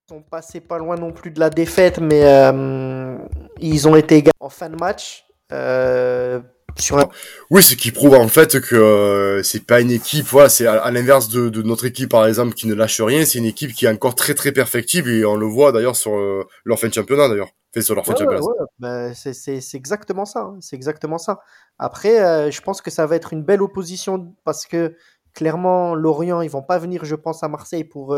[0.09, 3.17] sont passés pas loin non plus de la défaite, mais euh,
[3.59, 5.25] ils ont été en fin de match.
[5.51, 6.41] Euh,
[6.77, 7.09] sur un...
[7.51, 10.91] Oui, ce qui prouve en fait que euh, c'est pas une équipe, voilà, c'est à,
[10.91, 13.87] l'inverse de, de, notre équipe par exemple qui ne lâche rien, c'est une équipe qui
[13.87, 16.95] est encore très très perfectible et on le voit d'ailleurs sur euh, leur fin de
[16.95, 18.43] championnat d'ailleurs, fait sur leur fin de championnat.
[18.43, 21.41] Ouais, bah, c'est exactement ça, hein, c'est exactement ça.
[21.79, 24.97] Après, euh, je pense que ça va être une belle opposition parce que
[25.33, 28.15] clairement Lorient ils vont pas venir, je pense, à Marseille pour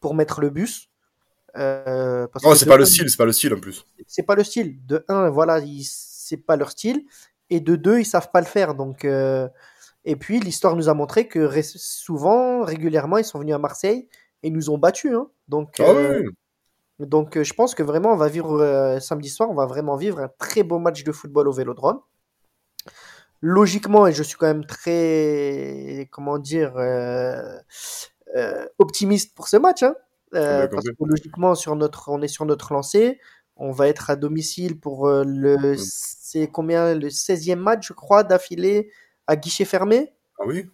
[0.00, 0.90] pour mettre le bus.
[1.56, 3.84] Euh, non, c'est pas le style, c'est pas le style en plus.
[4.06, 4.84] C'est pas le style.
[4.86, 7.04] De un, voilà, c'est pas leur style
[7.50, 8.74] et de deux, ils savent pas le faire.
[8.74, 9.48] Donc, euh,
[10.04, 14.08] et puis l'histoire nous a montré que souvent, régulièrement, ils sont venus à Marseille
[14.42, 15.14] et nous ont battus.
[15.14, 15.28] Hein.
[15.48, 16.28] Donc, ah euh,
[16.98, 20.30] donc, je pense que vraiment, on va vivre samedi soir, on va vraiment vivre un
[20.38, 22.00] très beau match de football au Vélodrome.
[23.40, 26.74] Logiquement, et je suis quand même très, comment dire,
[28.78, 29.94] optimiste pour ce match, hein,
[30.34, 33.20] ah, parce que logiquement, sur notre, on est sur notre lancée.
[33.56, 35.76] On va être à domicile pour le
[36.34, 36.94] c'est combien?
[36.94, 38.90] Le 16e match, je crois, d'affilée
[39.28, 40.12] à guichet fermé.
[40.40, 40.66] Ah oui?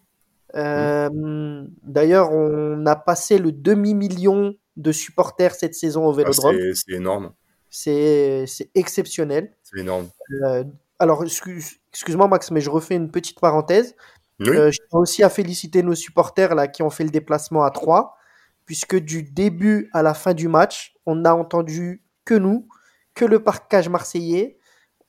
[0.55, 6.57] Euh, d'ailleurs, on a passé le demi-million de supporters cette saison au ah, Vélodrome.
[6.73, 7.31] c'est énorme.
[7.69, 8.45] C'est
[8.75, 9.53] exceptionnel.
[9.63, 10.09] C'est énorme.
[10.43, 10.63] Euh,
[10.99, 13.95] alors, excuse-moi Max, mais je refais une petite parenthèse.
[14.41, 17.69] Euh, je tiens aussi à féliciter nos supporters là, qui ont fait le déplacement à
[17.69, 18.17] 3,
[18.65, 22.67] puisque du début à la fin du match, on n'a entendu que nous,
[23.13, 24.57] que le parcage marseillais,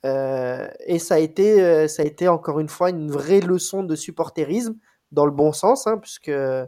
[0.05, 3.83] euh, et ça a, été, euh, ça a été encore une fois une vraie leçon
[3.83, 4.75] de supporterisme
[5.11, 6.65] dans le bon sens, hein, puisque euh,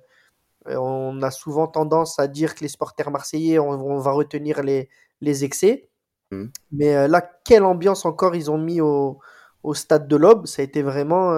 [0.67, 4.89] on a souvent tendance à dire que les supporters marseillais, on, va retenir les,
[5.21, 5.89] les excès.
[6.31, 6.45] Mmh.
[6.71, 9.19] Mais là, quelle ambiance encore ils ont mis au,
[9.65, 11.31] au stade de l'Aube, ça a été vraiment.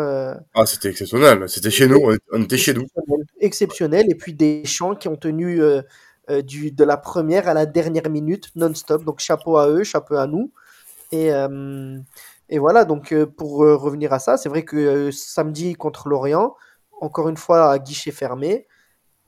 [0.54, 2.86] Ah, c'était exceptionnel, c'était chez nous, on était chez nous.
[3.40, 5.62] Exceptionnel, et puis des chants qui ont tenu
[6.44, 9.04] du, de la première à la dernière minute, non-stop.
[9.04, 10.52] Donc chapeau à eux, chapeau à nous.
[11.12, 11.98] Et, euh,
[12.50, 16.56] et voilà, donc euh, pour euh, revenir à ça, c'est vrai que samedi contre l'Orient,
[17.02, 18.68] encore une fois à guichet fermé,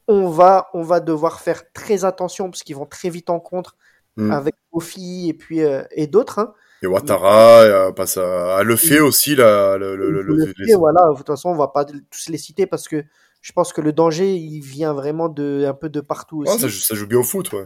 [0.08, 3.78] on va, on va devoir faire très attention parce qu'ils vont très vite en contre
[4.18, 4.32] mm.
[4.32, 6.40] avec Kofi et puis et d'autres.
[6.40, 6.54] Hein.
[6.82, 9.78] Et Ouattara, passe à, le fait aussi là.
[9.78, 11.10] Le, le, le, voilà.
[11.12, 13.04] De toute façon, on va pas tous les citer parce que
[13.42, 16.60] je pense que le danger, il vient vraiment de un peu de partout aussi.
[16.60, 17.66] ça, joue, ça, joue, bien au foot, ouais.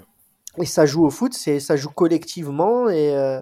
[0.57, 3.39] Et ça joue au foot, c'est ça joue collectivement et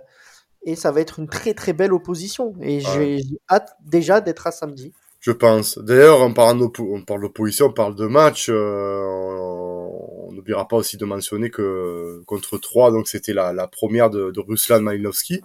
[0.64, 2.54] et ça va être une très très belle opposition.
[2.62, 4.94] Et j'ai hâte déjà d'être à samedi.
[5.20, 5.78] Je pense.
[5.78, 8.48] D'ailleurs, on parle d'opposition, on parle de match.
[8.50, 9.71] Euh, on
[10.42, 14.40] n'oubliera pas aussi de mentionner que contre 3, donc c'était la, la, première de, de
[14.40, 15.42] Ruslan Malinovski,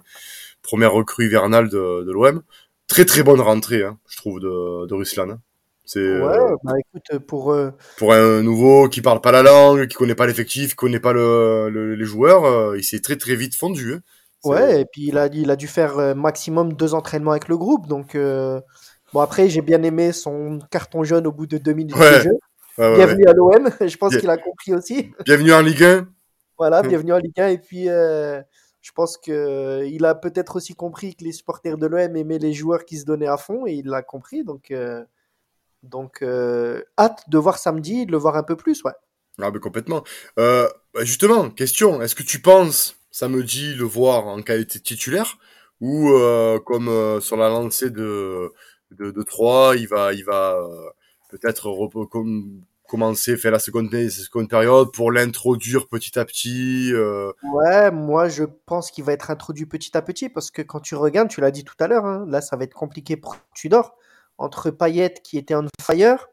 [0.61, 2.43] première recrue hivernale de, de l'OM.
[2.87, 5.29] Très très bonne rentrée, hein, je trouve, de, de Ruslan.
[5.29, 5.39] Hein.
[5.85, 7.71] C'est ouais, bah écoute, pour euh...
[7.97, 11.13] pour un nouveau qui parle pas la langue, qui connaît pas l'effectif, qui connaît pas
[11.13, 13.93] le, le les joueurs, euh, il s'est très très vite fondu.
[13.93, 14.01] Hein.
[14.43, 17.57] Ouais, et puis il a, il a dû faire euh, maximum deux entraînements avec le
[17.57, 17.87] groupe.
[17.87, 18.59] Donc, euh,
[19.13, 22.37] bon, après, j'ai bien aimé son carton jaune au bout de deux minutes de jeu.
[22.77, 25.11] Bienvenue à l'OM, je pense qu'il a compris aussi.
[25.25, 26.07] Bienvenue en Ligue 1.
[26.57, 27.47] voilà, bienvenue en Ligue 1.
[27.47, 28.41] Et puis, euh,
[28.81, 32.85] je pense qu'il a peut-être aussi compris que les supporters de l'OM aimaient les joueurs
[32.85, 34.43] qui se donnaient à fond et il l'a compris.
[34.43, 34.73] Donc,
[35.83, 36.23] donc
[36.97, 38.93] hâte de voir samedi, de le voir un peu plus, ouais.
[39.39, 40.03] Ah, mais complètement.
[40.35, 40.69] Bah,
[41.01, 45.37] justement, question, est-ce que tu penses samedi le voir en qualité titulaire
[45.81, 48.51] ou euh, comme euh, sur la lancée de
[48.91, 50.89] de, de 3, il va il va euh,
[51.29, 51.69] peut-être
[52.87, 56.93] commencer faire la seconde seconde période pour l'introduire petit à petit
[57.43, 60.95] Ouais, moi je pense qu'il va être introduit petit à petit parce que quand tu
[60.95, 63.95] regardes, tu l'as dit tout à l'heure, hein, là ça va être compliqué pour Tudor
[64.37, 66.27] entre Payet qui était on fire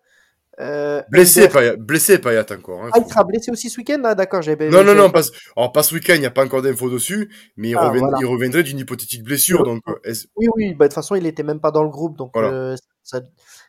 [0.61, 2.85] euh, blessé, Payet, blessé Payet encore.
[2.85, 4.69] Hein, ah, il sera blessé aussi ce week-end ah, D'accord, j'avais.
[4.69, 5.23] Non, non, non, pas,
[5.57, 8.27] alors, pas ce week-end, il n'y a pas encore d'infos dessus, mais il, ah, il
[8.27, 9.65] reviendrait d'une hypothétique blessure.
[9.65, 12.17] Donc, euh, oui, oui, bah, de toute façon, il était même pas dans le groupe,
[12.17, 12.77] donc euh,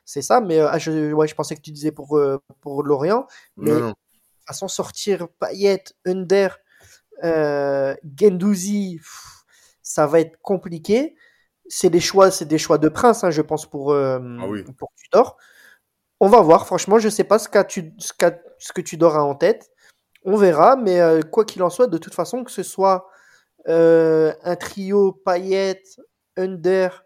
[0.05, 0.39] c'est ça.
[0.39, 2.19] Mais ah, je, ouais, je pensais que tu disais pour,
[2.61, 3.27] pour Lorient.
[3.57, 3.87] Mais non, non.
[3.87, 6.57] de toute façon, sortir Payet, Under,
[7.21, 9.01] Gendouzi,
[9.81, 11.15] ça va être compliqué.
[11.67, 14.63] C'est des choix, c'est des choix de prince, hein, je pense, pour, ah, oui.
[14.77, 15.37] pour Tudor.
[16.19, 18.13] On va voir, franchement, je sais pas ce, tu, ce,
[18.59, 19.71] ce que tu dors en tête.
[20.23, 23.07] On verra, mais euh, quoi qu'il en soit, de toute façon, que ce soit
[23.67, 25.83] euh, un trio Payet,
[26.37, 27.04] Under, euh,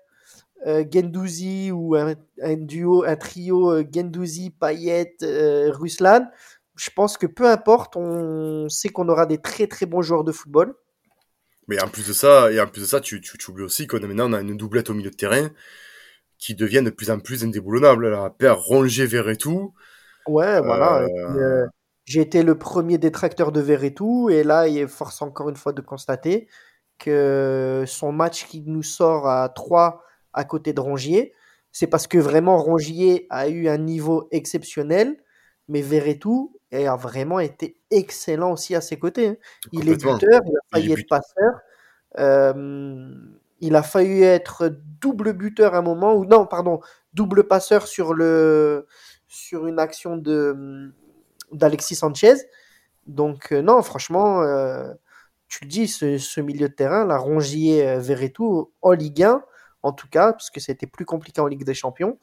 [0.66, 2.16] Gendouzi ou un,
[2.58, 6.28] duo, un trio euh, Gendouzi, Payet, Ruslan,
[6.76, 10.32] je pense que peu importe, on sait qu'on aura des très très bons joueurs de
[10.32, 10.76] football.
[11.68, 13.86] Mais en plus de ça, et en plus de ça, tu, tu, tu oublies aussi
[13.86, 15.50] qu'on a maintenant on a une doublette au milieu de terrain
[16.40, 18.10] qui deviennent de plus en plus indéboulonnables.
[18.10, 19.74] La paire rongé tout.
[20.28, 21.02] Ouais, voilà.
[21.02, 21.68] Euh, euh,
[22.06, 25.74] j'ai été le premier détracteur de tout, et là, il est force encore une fois
[25.74, 26.48] de constater
[26.98, 31.34] que son match qui nous sort à 3 à côté de Rongier,
[31.72, 35.18] c'est parce que vraiment Rongier a eu un niveau exceptionnel,
[35.68, 39.28] mais Verretou a vraiment été excellent aussi à ses côtés.
[39.28, 39.36] hein.
[39.72, 41.60] Il est buteur, il a failli être passeur.
[42.18, 43.14] Euh,
[43.60, 46.80] il a failli être double buteur à un moment, ou non, pardon,
[47.14, 48.88] double passeur sur, le,
[49.28, 50.94] sur une action de
[51.52, 52.36] d'Alexis Sanchez.
[53.08, 54.94] Donc, euh, non, franchement, euh,
[55.48, 59.44] tu le dis, ce, ce milieu de terrain, la Rongier Verretou, en Ligue 1,
[59.84, 62.18] en tout cas, parce que c'était plus compliqué en Ligue des Champions.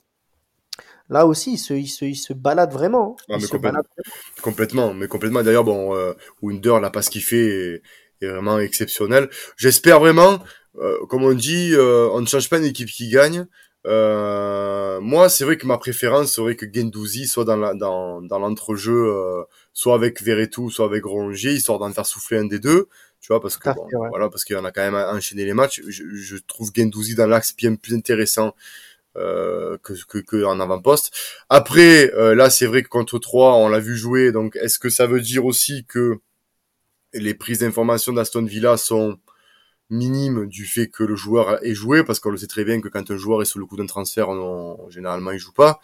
[1.09, 3.17] Là aussi, il se, il se, il se balade vraiment.
[3.29, 3.81] Ah, Il mais se complètement.
[3.81, 4.43] balade vraiment.
[4.43, 5.43] Complètement, mais complètement.
[5.43, 7.83] D'ailleurs, bon, euh, Wunder, là, pas ce qu'il fait est,
[8.23, 9.31] est vraiment exceptionnel.
[9.57, 10.41] J'espère vraiment,
[10.79, 13.47] euh, comme on dit, euh, on ne change pas une équipe qui gagne.
[13.87, 18.41] Euh, moi, c'est vrai que ma préférence serait que Gendouzi soit dans la, dans, dans
[18.41, 22.89] l'entrejeu, euh, soit avec Verretou, soit avec Rongier, histoire d'en faire souffler un des deux.
[23.21, 24.09] Tu vois, parce que bon, fait, ouais.
[24.11, 25.83] voilà, parce en a quand même enchaîné les matchs.
[25.89, 28.55] Je, je trouve Gendouzi dans l'axe bien plus intéressant
[29.17, 31.13] euh, que, que, que en avant-poste.
[31.51, 34.33] Après, euh, là, c'est vrai que contre 3, on l'a vu jouer.
[34.33, 36.19] Donc, est-ce que ça veut dire aussi que
[37.13, 39.19] les prises d'information d'Aston Villa sont
[39.91, 42.05] minimes du fait que le joueur ait joué?
[42.05, 43.87] Parce qu'on le sait très bien que quand un joueur est sous le coup d'un
[43.87, 45.81] transfert, on, on- généralement, il joue pas.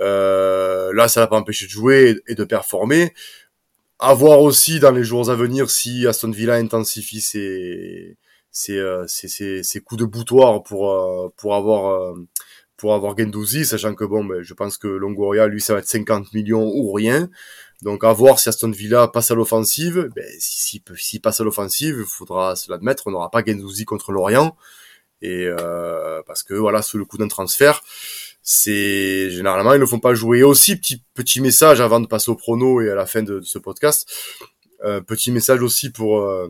[0.00, 3.14] Euh, là, ça l'a pas empêché de jouer et, et de performer.
[3.98, 8.18] À voir aussi dans les jours à venir si Aston Villa intensifie ses,
[8.50, 9.28] ses, euh, ses,
[9.62, 11.92] ses, coups de boutoir pour, euh, pour avoir...
[12.12, 12.14] euh,
[12.76, 15.86] pour avoir Gendouzi, sachant que bon, ben, je pense que Longoria, lui, ça va être
[15.88, 17.30] 50 millions ou rien.
[17.82, 20.08] Donc à voir si Aston Villa passe à l'offensive.
[20.16, 23.44] Ben, si- s'il peut- s'il passe à l'offensive, il faudra se l'admettre, on n'aura pas
[23.46, 24.56] Gendouzi contre Lorient.
[25.22, 27.80] Et euh, parce que voilà, sous le coup d'un transfert,
[28.44, 30.40] c'est généralement ils ne font pas jouer.
[30.40, 33.40] Et aussi petit petit message avant de passer au prono et à la fin de,
[33.40, 34.08] ce podcast,
[34.84, 36.48] euh, petit message aussi pour euh,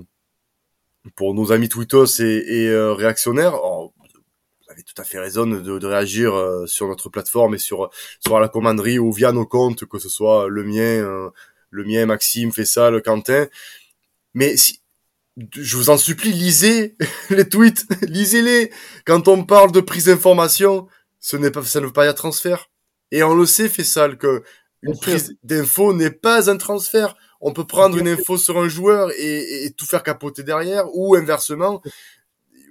[1.16, 3.54] pour nos amis tweetos et, et euh, réactionnaires.
[3.54, 7.58] Alors, vous avez tout à fait raison de, de réagir euh, sur notre plateforme et
[7.58, 11.30] sur sur la commanderie ou via nos comptes, que ce soit le mien, euh,
[11.70, 13.46] le mien, Maxime, Fessal, Quentin.
[14.34, 14.80] Mais si,
[15.52, 16.96] je vous en supplie, lisez
[17.30, 18.72] les tweets, lisez-les.
[19.04, 20.88] Quand on parle de prise d'information,
[21.24, 22.68] ce n'est pas, ça ne veut pas dire transfert.
[23.10, 24.42] Et on le sait, Fessal, que
[24.82, 27.16] une prise d'info n'est pas un transfert.
[27.40, 31.14] On peut prendre une info sur un joueur et, et tout faire capoter derrière, ou
[31.14, 31.80] inversement.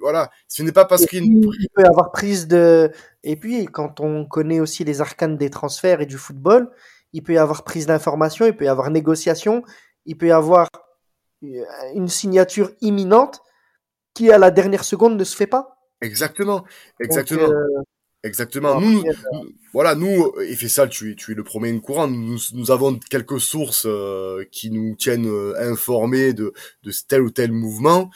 [0.01, 2.91] Voilà, ce n'est pas parce qu'il peut y avoir prise de.
[3.23, 6.69] Et puis, quand on connaît aussi les arcanes des transferts et du football,
[7.11, 9.63] il peut y avoir prise d'information, il peut y avoir négociation,
[10.05, 10.69] il peut y avoir
[11.43, 11.63] euh,
[11.95, 13.41] une signature imminente
[14.13, 15.75] qui, à la dernière seconde, ne se fait pas.
[16.01, 16.67] Exactement, Donc,
[16.99, 17.83] exactement, euh,
[18.23, 18.79] exactement.
[18.79, 19.03] Nous,
[19.73, 22.07] voilà, nous, et fait ça, tu es, tu es le premier courant.
[22.07, 27.29] Nous, nous avons quelques sources euh, qui nous tiennent euh, informés de, de tel ou
[27.31, 28.09] tel mouvement,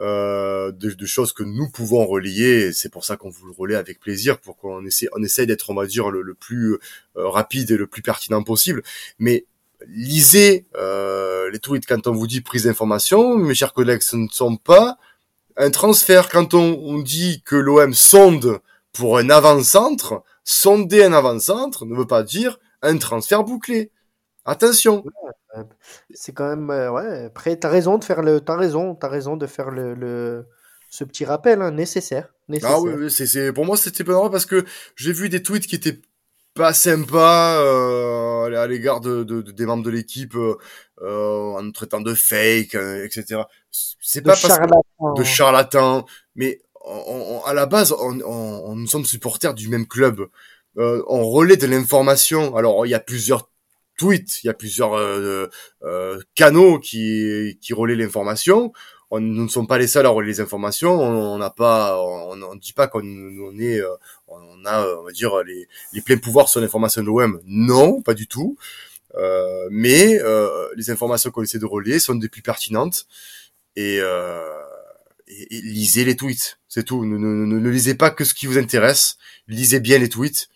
[0.00, 2.66] euh, de, de choses que nous pouvons relayer.
[2.66, 5.46] et C'est pour ça qu'on vous le relaie avec plaisir, pour qu'on essaie, on essaie
[5.46, 6.74] d'être, on va dire, le, le plus
[7.16, 8.82] euh, rapide et le plus pertinent possible.
[9.18, 9.46] Mais
[9.86, 14.28] lisez euh, les tweets quand on vous dit prise d'information, mes chers collègues, ce ne
[14.28, 14.98] sont pas
[15.56, 16.28] un transfert.
[16.28, 18.58] Quand on, on dit que l'OM sonde
[18.94, 23.90] pour un avant-centre, sonder un avant-centre ne veut pas dire un transfert bouclé.
[24.46, 25.04] Attention.
[26.12, 26.70] c'est quand même.
[26.70, 28.40] euh, ouais, après, t'as raison de faire le.
[28.40, 29.94] T'as raison, t'as raison de faire le.
[29.94, 30.46] le-
[30.90, 32.28] Ce petit rappel hein, nécessaire.
[32.48, 32.76] nécessaire.
[32.76, 34.64] Ah oui, c'est, c'est, pour moi, c'était pas normal parce que
[34.96, 36.00] j'ai vu des tweets qui étaient
[36.54, 40.56] pas sympas euh, à l'égard de, de- de- des membres de l'équipe euh,
[41.02, 43.42] euh, en traitant de fake, euh, etc.
[43.70, 45.14] C'est pas parce que charlatan.
[45.16, 46.04] de charlatans,
[46.36, 50.26] mais on- on- à la base, on, on- nous sommes supporters du même club.
[50.78, 52.56] Euh, on relaie de l'information.
[52.56, 53.48] Alors, il y a plusieurs
[53.98, 55.48] tweets, il y a plusieurs euh,
[55.84, 58.72] euh, canaux qui, qui relaient l'information.
[59.10, 60.98] On, nous ne sommes pas les seuls à relayer les informations.
[61.00, 63.94] On n'a pas, on ne dit pas qu'on on est, euh,
[64.26, 67.40] on a, on va dire, les, les pleins pouvoirs sur l'information de l'OM.
[67.44, 68.56] Non, pas du tout.
[69.16, 73.06] Euh, mais euh, les informations qu'on essaie de relayer sont des plus pertinentes.
[73.76, 74.40] Et, euh,
[75.28, 77.04] et, et lisez les tweets, c'est tout.
[77.04, 79.16] Ne, ne, ne, ne lisez pas que ce qui vous intéresse.
[79.48, 80.48] Lisez bien les tweets.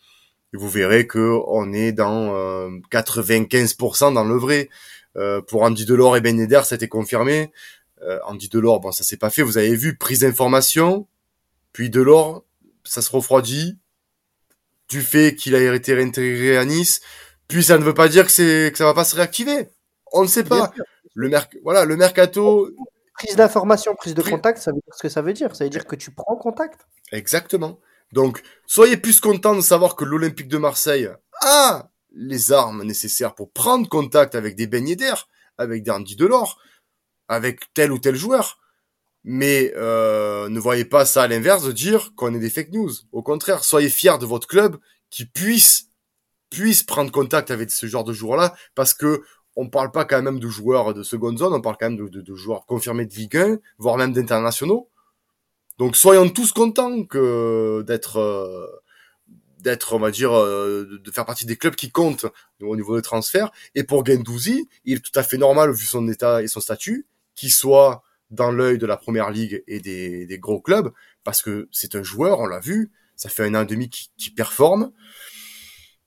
[0.55, 4.69] Et vous verrez que on est dans euh, 95% dans le vrai.
[5.16, 7.53] Euh, pour Andy Delors et Ben Yedder, ça a été confirmé.
[8.03, 9.43] Euh, Andy Delors, bon, ça s'est pas fait.
[9.43, 11.07] Vous avez vu, prise d'information.
[11.73, 12.45] Puis Delors,
[12.85, 13.79] ça se refroidit.
[14.89, 17.03] Du fait qu'il a été réintégré à Nice.
[17.47, 19.69] Puis ça ne veut pas dire que c'est que ça va pas se réactiver.
[20.12, 20.73] On ne sait pas.
[21.14, 22.71] Le merc voilà, le mercato,
[23.19, 25.55] Prise d'information, prise de contact, ça veut dire ce que ça veut dire.
[25.57, 26.87] Ça veut dire que tu prends contact.
[27.12, 27.81] Exactement.
[28.12, 31.11] Donc, soyez plus contents de savoir que l'Olympique de Marseille
[31.43, 36.59] a les armes nécessaires pour prendre contact avec des beignets d'air, avec des Andy Delors,
[37.29, 38.59] avec tel ou tel joueur.
[39.25, 42.93] Mais euh, ne voyez pas ça à l'inverse de dire qu'on est des fake news.
[43.12, 44.79] Au contraire, soyez fiers de votre club
[45.11, 45.89] qui puisse
[46.51, 49.23] puisse prendre contact avec ce genre de joueurs-là, parce que
[49.61, 52.07] on parle pas quand même de joueurs de seconde zone, on parle quand même de,
[52.07, 54.89] de, de joueurs confirmés de Ligue 1, voire même d'internationaux.
[55.79, 58.67] Donc soyons tous contents que d'être euh,
[59.59, 62.27] d'être, on va dire, euh, de faire partie des clubs qui comptent
[62.63, 63.51] au niveau des transferts.
[63.75, 67.09] Et pour Gendouzi, il est tout à fait normal, vu son état et son statut,
[67.35, 70.93] qu'il soit dans l'œil de la première ligue et des, des gros clubs,
[71.25, 74.31] parce que c'est un joueur, on l'a vu, ça fait un an et demi qui
[74.31, 74.93] performe.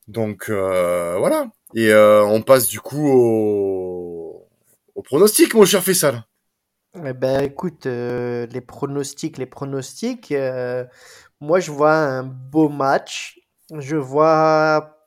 [0.08, 1.52] Donc euh, voilà.
[1.74, 4.47] Et euh, on passe du coup au,
[4.95, 6.24] au pronostic, mon cher Fessal.
[7.05, 10.32] Eh ben, écoute, euh, les pronostics, les pronostics.
[10.34, 10.84] euh,
[11.39, 13.39] moi, je vois un beau match.
[13.78, 14.97] Je vois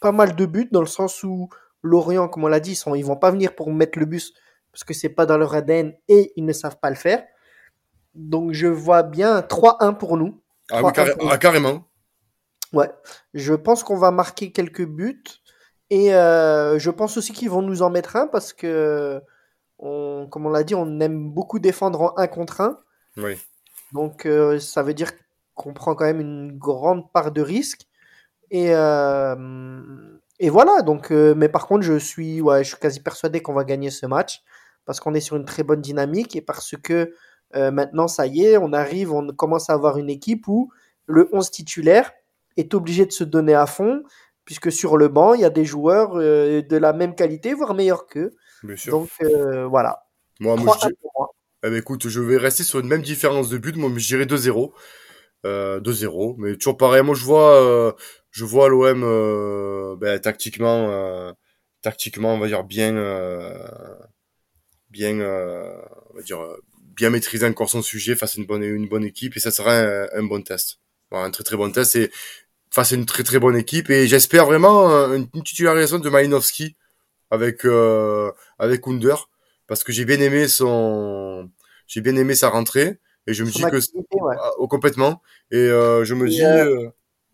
[0.00, 1.48] pas mal de buts dans le sens où
[1.82, 4.32] Lorient, comme on l'a dit, ils, sont, ils vont pas venir pour mettre le bus
[4.72, 7.24] parce que c'est pas dans leur ADN et ils ne savent pas le faire.
[8.14, 10.40] Donc, je vois bien un 3-1 pour nous.
[10.70, 11.30] Ah, oui, 3-1 carré- pour nous.
[11.30, 11.84] ah, carrément.
[12.72, 12.90] Ouais,
[13.34, 15.24] je pense qu'on va marquer quelques buts
[15.90, 19.22] et euh, je pense aussi qu'ils vont nous en mettre un parce que,
[19.78, 22.78] on, comme on l'a dit, on aime beaucoup défendre en 1 contre 1.
[23.16, 23.36] Oui.
[23.92, 25.12] Donc euh, ça veut dire
[25.54, 27.82] qu'on prend quand même une grande part de risque.
[28.50, 33.40] Et, euh, et voilà, donc, mais par contre, je suis, ouais, je suis quasi persuadé
[33.40, 34.42] qu'on va gagner ce match
[34.84, 37.12] parce qu'on est sur une très bonne dynamique et parce que
[37.54, 40.70] maintenant, ça y est, on arrive, on commence à avoir une équipe où
[41.06, 42.12] le 11 titulaire
[42.56, 44.02] est obligé de se donner à fond
[44.48, 47.74] puisque sur le banc, il y a des joueurs euh, de la même qualité, voire
[47.74, 48.34] meilleurs qu'eux.
[48.86, 50.06] Donc euh, voilà,
[50.40, 51.28] moi, moi, 3-1 je, moi.
[51.64, 53.76] eh ben, écoute, je vais rester sur une même différence de but.
[53.76, 54.72] Moi, je dirais 2-0.
[55.46, 56.36] Euh, 2-0.
[56.38, 57.02] Mais toujours pareil.
[57.02, 57.92] Moi, je vois, euh,
[58.30, 61.32] je vois l'OM euh, ben, tactiquement, euh,
[61.82, 63.52] tactiquement, on va dire bien, euh,
[64.90, 65.76] bien, euh,
[66.12, 66.56] on va dire, euh,
[66.96, 69.36] bien maîtriser encore son sujet face à une bonne, une bonne équipe.
[69.36, 70.78] Et ça sera un, un bon test.
[71.10, 71.96] Voilà, un très très bon test.
[71.96, 72.10] Et
[72.70, 73.90] face à une très très bonne équipe.
[73.90, 76.76] Et j'espère vraiment euh, une, une titularisation de Malinowski
[77.30, 79.28] avec euh, avec Under
[79.66, 81.50] parce que j'ai bien aimé son
[81.86, 82.98] j'ai bien aimé sa rentrée.
[83.26, 84.36] Et je me Son dis que ouais.
[84.40, 85.20] ah, oh, complètement.
[85.50, 86.88] Et euh, je me Et, dis euh,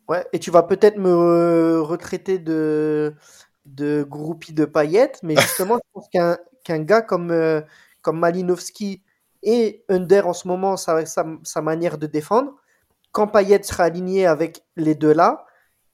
[0.08, 3.14] Ouais, et tu vas peut-être me retraiter de,
[3.64, 7.62] de groupie de paillettes, mais justement, je pense qu'un qu'un gars comme,
[8.02, 9.02] comme Malinowski
[9.44, 12.56] et Under en ce moment, sa, sa, sa manière de défendre,
[13.14, 15.46] quand Payet sera aligné avec les deux là,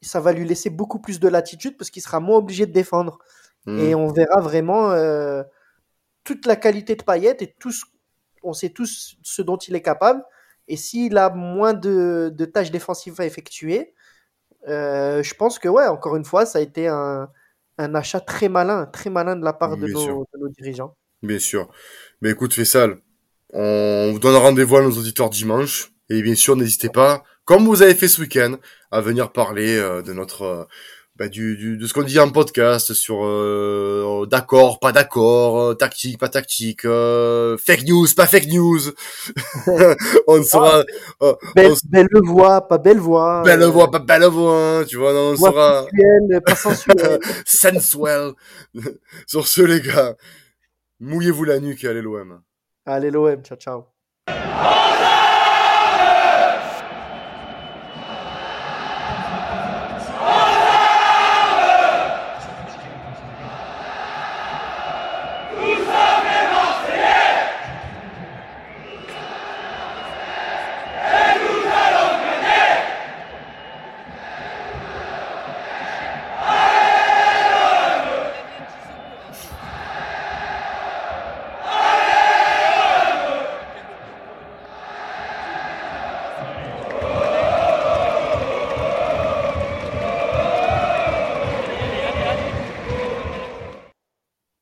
[0.03, 3.21] ça va lui laisser beaucoup plus de latitude parce qu'il sera moins obligé de défendre.
[3.67, 5.45] hmm, Et on verra vraiment euh,
[6.25, 7.85] toute la qualité de Payet et tout ce-
[8.43, 10.25] on sait tous ce dont il est capable.
[10.69, 13.95] Et s'il a moins de, de tâches défensives à effectuer,
[14.69, 17.31] euh, je pense que, ouais, encore une fois, ça a été un,
[17.79, 20.97] un achat très malin, très malin de la part nos, de nos dirigeants.
[21.23, 21.69] bien sûr
[22.21, 22.99] mais écoute Fessal
[23.53, 27.81] on vous donne rendez-vous à nos auditeurs dimanche et bien sûr n'hésitez pas comme vous
[27.83, 28.57] avez fait ce week-end
[28.91, 30.65] à venir parler euh, de notre euh,
[31.17, 35.75] bah, du, du- de ce qu'on dit en podcast sur euh, d'accord, pas d'accord, euh,
[35.75, 38.79] tactique, pas tactique, euh, fake news, pas fake news.
[40.27, 40.83] on sera
[41.23, 43.43] euh, Belle, on belle voix, pas belle voix.
[43.43, 47.21] belle voix, pas belle voix, hein, tu vois, non, on voix sera sensuelle, pas sensuelle.
[47.45, 48.33] sensuel.
[49.27, 50.15] sur ce les gars,
[51.01, 52.41] mouillez-vous la nuque et allez l'OM.
[52.87, 53.85] Allez, l'OM, ciao, ciao.